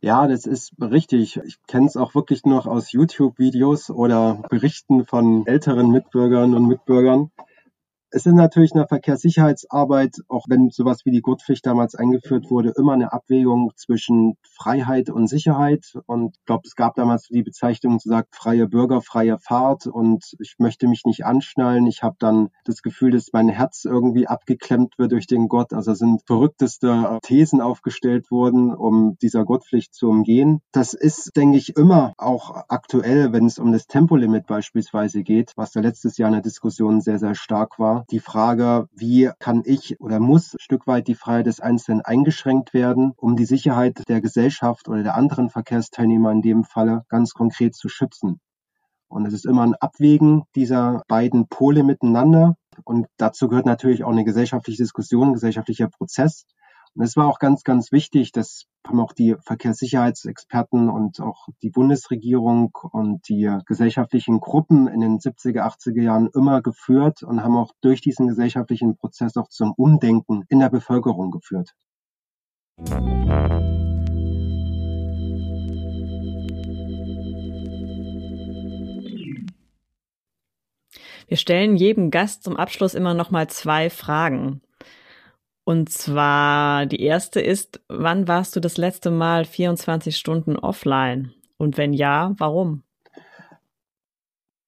Ja, 0.00 0.28
das 0.28 0.46
ist 0.46 0.74
richtig. 0.80 1.40
Ich 1.44 1.56
kenne 1.66 1.86
es 1.86 1.96
auch 1.96 2.14
wirklich 2.14 2.44
noch 2.44 2.66
aus 2.66 2.92
YouTube-Videos 2.92 3.90
oder 3.90 4.42
Berichten 4.48 5.04
von 5.04 5.44
älteren 5.46 5.90
Mitbürgern 5.90 6.54
und 6.54 6.68
Mitbürgern, 6.68 7.32
es 8.10 8.24
ist 8.24 8.34
natürlich 8.34 8.72
in 8.72 8.78
der 8.78 8.88
Verkehrssicherheitsarbeit, 8.88 10.16
auch 10.28 10.46
wenn 10.48 10.70
sowas 10.70 11.04
wie 11.04 11.10
die 11.10 11.20
Gurtpflicht 11.20 11.66
damals 11.66 11.94
eingeführt 11.94 12.50
wurde, 12.50 12.72
immer 12.76 12.94
eine 12.94 13.12
Abwägung 13.12 13.72
zwischen 13.76 14.36
Freiheit 14.42 15.10
und 15.10 15.26
Sicherheit. 15.26 15.92
Und 16.06 16.36
ich 16.38 16.44
glaube, 16.46 16.62
es 16.64 16.74
gab 16.74 16.94
damals 16.94 17.28
die 17.28 17.42
Bezeichnung, 17.42 17.98
zu 17.98 18.08
sagt, 18.08 18.34
freie 18.34 18.66
Bürger, 18.66 19.02
freie 19.02 19.38
Fahrt. 19.38 19.86
Und 19.86 20.24
ich 20.40 20.54
möchte 20.58 20.88
mich 20.88 21.02
nicht 21.04 21.26
anschnallen. 21.26 21.86
Ich 21.86 22.02
habe 22.02 22.16
dann 22.18 22.48
das 22.64 22.82
Gefühl, 22.82 23.10
dass 23.10 23.32
mein 23.32 23.48
Herz 23.48 23.84
irgendwie 23.84 24.26
abgeklemmt 24.26 24.98
wird 24.98 25.12
durch 25.12 25.26
den 25.26 25.48
Gott. 25.48 25.72
Also 25.74 25.92
sind 25.92 26.22
verrückteste 26.26 27.18
Thesen 27.22 27.60
aufgestellt 27.60 28.30
worden, 28.30 28.74
um 28.74 29.16
dieser 29.20 29.44
Gurtpflicht 29.44 29.94
zu 29.94 30.08
umgehen. 30.08 30.60
Das 30.72 30.94
ist, 30.94 31.36
denke 31.36 31.58
ich, 31.58 31.76
immer 31.76 32.14
auch 32.16 32.64
aktuell, 32.68 33.32
wenn 33.32 33.44
es 33.44 33.58
um 33.58 33.72
das 33.72 33.86
Tempolimit 33.86 34.46
beispielsweise 34.46 35.22
geht, 35.22 35.52
was 35.56 35.72
da 35.72 35.80
letztes 35.80 36.16
Jahr 36.16 36.28
in 36.28 36.34
der 36.34 36.42
Diskussion 36.42 37.00
sehr, 37.02 37.18
sehr 37.18 37.34
stark 37.34 37.78
war 37.78 37.97
die 38.10 38.20
Frage, 38.20 38.86
wie 38.92 39.30
kann 39.38 39.62
ich 39.64 40.00
oder 40.00 40.20
muss 40.20 40.54
ein 40.54 40.60
Stück 40.60 40.86
weit 40.86 41.08
die 41.08 41.14
Freiheit 41.14 41.46
des 41.46 41.60
Einzelnen 41.60 42.02
eingeschränkt 42.02 42.74
werden, 42.74 43.12
um 43.16 43.36
die 43.36 43.44
Sicherheit 43.44 44.02
der 44.08 44.20
Gesellschaft 44.20 44.88
oder 44.88 45.02
der 45.02 45.14
anderen 45.14 45.50
Verkehrsteilnehmer 45.50 46.32
in 46.32 46.42
dem 46.42 46.64
Falle 46.64 47.04
ganz 47.08 47.32
konkret 47.32 47.74
zu 47.74 47.88
schützen. 47.88 48.40
Und 49.08 49.26
es 49.26 49.32
ist 49.32 49.46
immer 49.46 49.62
ein 49.62 49.74
Abwägen 49.74 50.42
dieser 50.54 51.02
beiden 51.08 51.48
Pole 51.48 51.82
miteinander. 51.82 52.56
Und 52.84 53.06
dazu 53.16 53.48
gehört 53.48 53.66
natürlich 53.66 54.04
auch 54.04 54.10
eine 54.10 54.24
gesellschaftliche 54.24 54.82
Diskussion, 54.82 55.28
ein 55.28 55.34
gesellschaftlicher 55.34 55.88
Prozess. 55.88 56.44
Und 56.98 57.04
es 57.04 57.16
war 57.16 57.28
auch 57.28 57.38
ganz, 57.38 57.62
ganz 57.62 57.92
wichtig, 57.92 58.32
das 58.32 58.64
haben 58.84 58.98
auch 58.98 59.12
die 59.12 59.36
Verkehrssicherheitsexperten 59.44 60.90
und 60.90 61.20
auch 61.20 61.46
die 61.62 61.70
Bundesregierung 61.70 62.76
und 62.90 63.28
die 63.28 63.56
gesellschaftlichen 63.66 64.40
Gruppen 64.40 64.88
in 64.88 64.98
den 64.98 65.20
70er, 65.20 65.60
80er 65.60 66.02
Jahren 66.02 66.28
immer 66.34 66.60
geführt 66.60 67.22
und 67.22 67.44
haben 67.44 67.56
auch 67.56 67.70
durch 67.82 68.00
diesen 68.00 68.26
gesellschaftlichen 68.26 68.96
Prozess 68.96 69.36
auch 69.36 69.48
zum 69.48 69.74
Umdenken 69.76 70.42
in 70.48 70.58
der 70.58 70.70
Bevölkerung 70.70 71.30
geführt. 71.30 71.72
Wir 81.28 81.36
stellen 81.36 81.76
jedem 81.76 82.10
Gast 82.10 82.42
zum 82.42 82.56
Abschluss 82.56 82.94
immer 82.94 83.14
noch 83.14 83.30
mal 83.30 83.46
zwei 83.46 83.88
Fragen. 83.88 84.62
Und 85.68 85.90
zwar 85.90 86.86
die 86.86 87.02
erste 87.02 87.42
ist, 87.42 87.82
wann 87.88 88.26
warst 88.26 88.56
du 88.56 88.60
das 88.60 88.78
letzte 88.78 89.10
Mal 89.10 89.44
24 89.44 90.16
Stunden 90.16 90.56
offline? 90.56 91.34
Und 91.58 91.76
wenn 91.76 91.92
ja, 91.92 92.32
warum? 92.38 92.84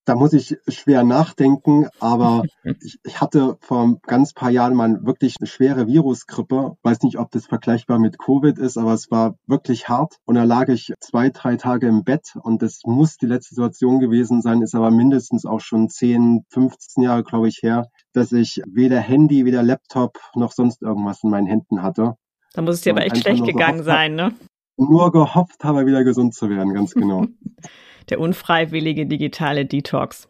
Da 0.05 0.15
muss 0.15 0.35
ich 0.35 0.59
schwer 0.69 1.03
nachdenken, 1.05 1.89
aber 2.01 2.43
ich, 2.83 2.99
ich, 3.03 3.19
hatte 3.19 3.57
vor 3.63 3.97
ganz 4.07 4.35
paar 4.35 4.51
Jahren 4.51 4.75
mal 4.75 4.99
wirklich 5.03 5.37
eine 5.41 5.47
schwere 5.47 5.87
Virusgrippe. 5.87 6.77
Weiß 6.83 7.01
nicht, 7.01 7.19
ob 7.19 7.31
das 7.31 7.47
vergleichbar 7.47 7.99
mit 7.99 8.19
Covid 8.19 8.59
ist, 8.59 8.77
aber 8.77 8.93
es 8.93 9.11
war 9.11 9.37
wirklich 9.47 9.89
hart. 9.89 10.17
Und 10.27 10.35
da 10.35 10.45
lag 10.45 10.69
ich 10.69 10.93
zwei, 11.01 11.31
drei 11.31 11.57
Tage 11.57 11.89
im 11.89 12.05
Bett 12.05 12.37
und 12.43 12.61
das 12.61 12.83
muss 12.85 13.17
die 13.17 13.27
letzte 13.27 13.55
Situation 13.55 14.01
gewesen 14.01 14.43
sein, 14.43 14.61
ist 14.61 14.75
aber 14.75 14.91
mindestens 14.91 15.47
auch 15.47 15.61
schon 15.61 15.89
10, 15.89 16.45
15 16.51 17.05
Jahre, 17.05 17.25
glaube 17.25 17.49
ich, 17.49 17.61
her 17.63 17.87
dass 18.13 18.33
ich 18.33 18.61
weder 18.67 19.01
Handy, 19.01 19.45
weder 19.45 19.63
Laptop 19.63 20.19
noch 20.35 20.53
sonst 20.53 20.83
irgendwas 20.83 21.23
in 21.23 21.31
meinen 21.31 21.47
Händen 21.47 21.83
hatte. 21.83 22.17
Da 22.53 22.63
muss 22.63 22.77
es 22.77 22.81
dir 22.83 22.93
aber 22.93 23.05
echt 23.05 23.19
schlecht 23.19 23.45
gegangen 23.45 23.83
sein, 23.83 24.15
ne? 24.15 24.35
Nur 24.77 25.13
gehofft 25.13 25.63
habe, 25.63 25.87
wieder 25.87 26.05
gesund 26.05 26.35
zu 26.35 26.49
werden, 26.49 26.75
ganz 26.75 26.95
genau. 26.95 27.27
Der 28.09 28.19
unfreiwillige 28.19 29.07
digitale 29.07 29.67
Detox. 29.67 30.29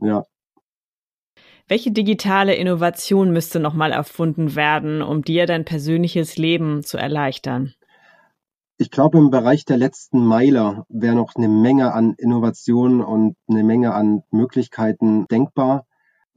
Ja. 0.00 0.24
Welche 1.68 1.90
digitale 1.90 2.54
Innovation 2.54 3.32
müsste 3.32 3.60
nochmal 3.60 3.92
erfunden 3.92 4.56
werden, 4.56 5.02
um 5.02 5.22
dir 5.22 5.46
dein 5.46 5.64
persönliches 5.64 6.36
Leben 6.36 6.82
zu 6.82 6.98
erleichtern? 6.98 7.74
Ich 8.78 8.90
glaube, 8.90 9.18
im 9.18 9.30
Bereich 9.30 9.64
der 9.64 9.76
letzten 9.76 10.24
Meiler 10.24 10.86
wäre 10.88 11.14
noch 11.14 11.34
eine 11.34 11.48
Menge 11.48 11.92
an 11.92 12.14
Innovationen 12.16 13.00
und 13.00 13.36
eine 13.48 13.64
Menge 13.64 13.92
an 13.92 14.22
Möglichkeiten 14.30 15.26
denkbar 15.26 15.87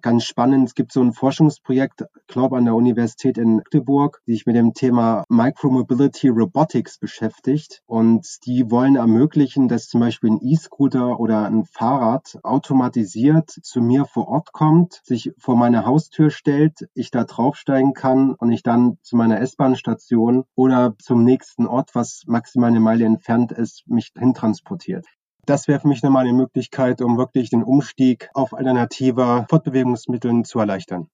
ganz 0.02 0.24
spannend. 0.26 0.68
Es 0.68 0.76
gibt 0.76 0.92
so 0.92 1.02
ein 1.02 1.14
Forschungsprojekt, 1.14 2.06
glaube 2.28 2.58
an 2.58 2.66
der 2.66 2.76
Universität 2.76 3.38
in 3.38 3.56
Magdeburg, 3.58 4.22
die 4.28 4.34
sich 4.34 4.46
mit 4.46 4.56
dem 4.56 4.74
Thema 4.74 5.24
Micromobility 5.30 6.30
Robotics 6.30 6.98
beschäftigt. 6.98 7.82
Und 7.86 8.46
die 8.46 8.70
wollen 8.70 8.96
ermöglichen, 8.96 9.68
dass 9.68 9.88
zum 9.88 10.02
Beispiel 10.02 10.32
ein 10.32 10.40
E-Scooter 10.42 11.20
oder 11.20 11.46
ein 11.46 11.66
Fahrrad 11.66 12.40
automatisiert 12.44 13.50
zu 13.50 13.82
mir 13.82 14.06
vor 14.06 14.28
Ort 14.28 14.52
kommt, 14.52 15.02
sich 15.04 15.32
vor 15.38 15.56
meine 15.56 15.86
Haustür 15.86 16.30
stellt, 16.30 16.88
ich 16.94 17.12
da 17.12 17.24
draufsteigen 17.24 17.94
kann 17.94 18.34
und 18.34 18.52
ich 18.52 18.64
dann 18.64 18.98
zu 19.02 19.16
meiner 19.16 19.40
S-Bahn-Station 19.40 20.44
oder 20.56 20.96
zum 21.00 21.24
nächsten 21.24 21.68
Ort, 21.68 21.92
was 21.94 22.24
maximal 22.28 22.70
eine 22.70 22.80
Meile 22.80 23.06
entfernt 23.06 23.52
ist, 23.52 23.84
mich 23.88 24.12
hintransportiert. 24.18 25.06
Das 25.46 25.68
wäre 25.68 25.80
für 25.80 25.88
mich 25.88 26.04
nochmal 26.04 26.26
eine 26.26 26.34
Möglichkeit, 26.34 27.02
um 27.02 27.18
wirklich 27.18 27.50
den 27.50 27.64
Umstieg 27.64 28.30
auf 28.34 28.54
alternative 28.54 29.46
Fortbewegungsmittel 29.50 30.44
zu 30.44 30.60
erleichtern. 30.60 31.08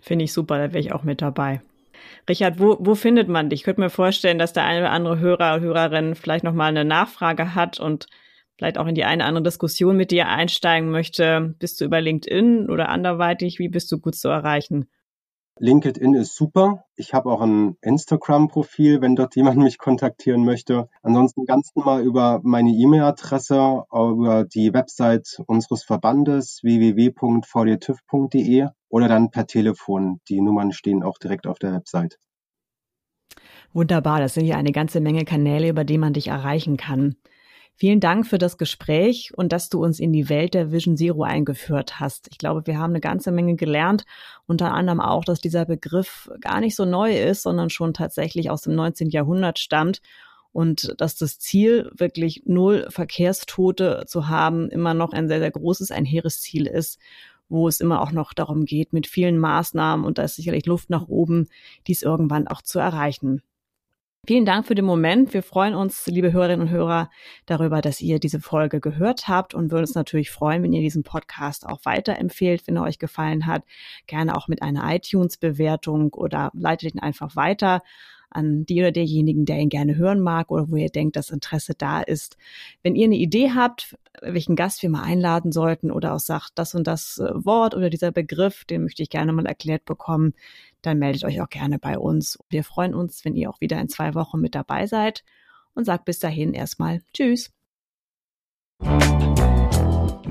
Finde 0.00 0.24
ich 0.24 0.32
super, 0.32 0.58
da 0.58 0.72
wäre 0.72 0.80
ich 0.80 0.92
auch 0.92 1.04
mit 1.04 1.22
dabei. 1.22 1.60
Richard, 2.28 2.60
wo, 2.60 2.76
wo 2.80 2.94
findet 2.94 3.28
man 3.28 3.50
dich? 3.50 3.60
Ich 3.60 3.64
könnte 3.64 3.80
mir 3.80 3.90
vorstellen, 3.90 4.38
dass 4.38 4.52
der 4.52 4.64
eine 4.64 4.80
oder 4.80 4.90
andere 4.90 5.18
Hörer 5.18 5.56
oder 5.56 5.60
Hörerin 5.60 6.14
vielleicht 6.14 6.44
nochmal 6.44 6.68
eine 6.68 6.84
Nachfrage 6.84 7.54
hat 7.54 7.80
und 7.80 8.06
vielleicht 8.56 8.78
auch 8.78 8.86
in 8.86 8.94
die 8.94 9.04
eine 9.04 9.22
oder 9.22 9.28
andere 9.28 9.44
Diskussion 9.44 9.96
mit 9.96 10.10
dir 10.10 10.28
einsteigen 10.28 10.90
möchte. 10.90 11.54
Bist 11.58 11.80
du 11.80 11.84
über 11.84 12.00
LinkedIn 12.00 12.70
oder 12.70 12.88
anderweitig? 12.88 13.58
Wie 13.58 13.68
bist 13.68 13.90
du 13.90 13.98
gut 13.98 14.14
zu 14.14 14.28
erreichen? 14.28 14.88
LinkedIn 15.60 16.14
ist 16.14 16.34
super. 16.34 16.84
Ich 16.96 17.14
habe 17.14 17.30
auch 17.30 17.40
ein 17.40 17.76
Instagram-Profil, 17.80 19.00
wenn 19.00 19.14
dort 19.16 19.34
jemand 19.36 19.56
mich 19.58 19.78
kontaktieren 19.78 20.44
möchte. 20.44 20.88
Ansonsten 21.02 21.44
ganz 21.44 21.70
normal 21.74 22.02
über 22.02 22.40
meine 22.42 22.70
E-Mail-Adresse, 22.70 23.84
über 23.90 24.44
die 24.44 24.72
Website 24.72 25.42
unseres 25.46 25.84
Verbandes 25.84 26.60
www.vdtüv.de 26.62 28.66
oder 28.88 29.08
dann 29.08 29.30
per 29.30 29.46
Telefon. 29.46 30.20
Die 30.28 30.40
Nummern 30.40 30.72
stehen 30.72 31.02
auch 31.02 31.18
direkt 31.18 31.46
auf 31.46 31.58
der 31.58 31.72
Website. 31.72 32.18
Wunderbar, 33.72 34.20
das 34.20 34.34
sind 34.34 34.46
ja 34.46 34.56
eine 34.56 34.72
ganze 34.72 35.00
Menge 35.00 35.24
Kanäle, 35.24 35.68
über 35.68 35.84
die 35.84 35.98
man 35.98 36.14
dich 36.14 36.28
erreichen 36.28 36.76
kann. 36.76 37.16
Vielen 37.80 38.00
Dank 38.00 38.26
für 38.26 38.38
das 38.38 38.58
Gespräch 38.58 39.30
und 39.36 39.52
dass 39.52 39.68
du 39.68 39.80
uns 39.80 40.00
in 40.00 40.12
die 40.12 40.28
Welt 40.28 40.54
der 40.54 40.72
Vision 40.72 40.96
Zero 40.96 41.22
eingeführt 41.22 42.00
hast. 42.00 42.26
Ich 42.32 42.36
glaube, 42.36 42.66
wir 42.66 42.76
haben 42.76 42.90
eine 42.90 43.00
ganze 43.00 43.30
Menge 43.30 43.54
gelernt, 43.54 44.04
unter 44.48 44.74
anderem 44.74 45.00
auch, 45.00 45.24
dass 45.24 45.40
dieser 45.40 45.64
Begriff 45.64 46.28
gar 46.40 46.58
nicht 46.58 46.74
so 46.74 46.84
neu 46.84 47.16
ist, 47.16 47.44
sondern 47.44 47.70
schon 47.70 47.94
tatsächlich 47.94 48.50
aus 48.50 48.62
dem 48.62 48.74
19. 48.74 49.10
Jahrhundert 49.10 49.60
stammt 49.60 50.02
und 50.50 50.92
dass 50.98 51.14
das 51.14 51.38
Ziel, 51.38 51.88
wirklich 51.96 52.42
null 52.46 52.88
Verkehrstote 52.90 54.02
zu 54.08 54.26
haben, 54.26 54.68
immer 54.70 54.92
noch 54.92 55.12
ein 55.12 55.28
sehr, 55.28 55.38
sehr 55.38 55.52
großes, 55.52 55.92
ein 55.92 56.04
hehres 56.04 56.40
Ziel 56.40 56.66
ist 56.66 56.98
wo 57.50 57.66
es 57.66 57.80
immer 57.80 58.02
auch 58.02 58.12
noch 58.12 58.34
darum 58.34 58.66
geht, 58.66 58.92
mit 58.92 59.06
vielen 59.06 59.38
Maßnahmen, 59.38 60.04
und 60.04 60.18
da 60.18 60.22
ist 60.24 60.36
sicherlich 60.36 60.66
Luft 60.66 60.90
nach 60.90 61.08
oben, 61.08 61.48
dies 61.86 62.02
irgendwann 62.02 62.46
auch 62.46 62.60
zu 62.60 62.78
erreichen. 62.78 63.40
Vielen 64.26 64.44
Dank 64.44 64.66
für 64.66 64.74
den 64.74 64.84
Moment. 64.84 65.32
Wir 65.32 65.42
freuen 65.42 65.74
uns, 65.74 66.06
liebe 66.06 66.32
Hörerinnen 66.32 66.68
und 66.68 66.70
Hörer, 66.70 67.08
darüber, 67.46 67.80
dass 67.80 68.00
ihr 68.00 68.18
diese 68.18 68.40
Folge 68.40 68.80
gehört 68.80 69.26
habt 69.26 69.54
und 69.54 69.70
würden 69.70 69.84
uns 69.84 69.94
natürlich 69.94 70.30
freuen, 70.30 70.62
wenn 70.62 70.72
ihr 70.72 70.82
diesen 70.82 71.02
Podcast 71.02 71.64
auch 71.66 71.80
weiterempfehlt, 71.84 72.66
wenn 72.66 72.76
er 72.76 72.82
euch 72.82 72.98
gefallen 72.98 73.46
hat. 73.46 73.64
Gerne 74.06 74.36
auch 74.36 74.48
mit 74.48 74.60
einer 74.60 74.94
iTunes-Bewertung 74.94 76.12
oder 76.12 76.50
leitet 76.52 76.94
ihn 76.94 77.00
einfach 77.00 77.36
weiter 77.36 77.80
an 78.30 78.66
die 78.66 78.80
oder 78.80 78.92
derjenigen, 78.92 79.44
der 79.44 79.58
ihn 79.58 79.68
gerne 79.68 79.96
hören 79.96 80.20
mag 80.20 80.50
oder 80.50 80.70
wo 80.70 80.76
ihr 80.76 80.90
denkt, 80.90 81.16
dass 81.16 81.30
Interesse 81.30 81.74
da 81.76 82.00
ist. 82.00 82.36
Wenn 82.82 82.94
ihr 82.94 83.06
eine 83.06 83.16
Idee 83.16 83.52
habt, 83.54 83.96
welchen 84.20 84.56
Gast 84.56 84.82
wir 84.82 84.90
mal 84.90 85.02
einladen 85.02 85.52
sollten 85.52 85.90
oder 85.90 86.14
auch 86.14 86.20
sagt, 86.20 86.52
das 86.56 86.74
und 86.74 86.86
das 86.86 87.18
äh, 87.18 87.30
Wort 87.44 87.74
oder 87.74 87.88
dieser 87.90 88.12
Begriff, 88.12 88.64
den 88.64 88.82
möchte 88.82 89.02
ich 89.02 89.10
gerne 89.10 89.32
mal 89.32 89.46
erklärt 89.46 89.84
bekommen, 89.84 90.34
dann 90.82 90.98
meldet 90.98 91.24
euch 91.24 91.40
auch 91.40 91.48
gerne 91.48 91.78
bei 91.78 91.98
uns. 91.98 92.38
Wir 92.48 92.64
freuen 92.64 92.94
uns, 92.94 93.24
wenn 93.24 93.34
ihr 93.34 93.50
auch 93.50 93.60
wieder 93.60 93.80
in 93.80 93.88
zwei 93.88 94.14
Wochen 94.14 94.40
mit 94.40 94.54
dabei 94.54 94.86
seid 94.86 95.24
und 95.74 95.84
sagt 95.84 96.04
bis 96.04 96.18
dahin 96.18 96.54
erstmal 96.54 97.02
Tschüss. 97.12 97.52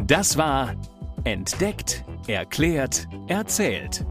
Das 0.07 0.37
war 0.37 0.75
Entdeckt, 1.23 2.05
Erklärt, 2.27 3.07
Erzählt 3.27 4.05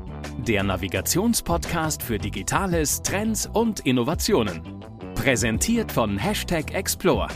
der 0.46 0.62
Navigationspodcast 0.62 2.02
für 2.02 2.18
Digitales, 2.18 3.00
Trends 3.02 3.48
und 3.52 3.80
Innovationen. 3.80 4.62
Präsentiert 5.14 5.90
von 5.90 6.18
Hashtag 6.18 6.72
Explore, 6.74 7.28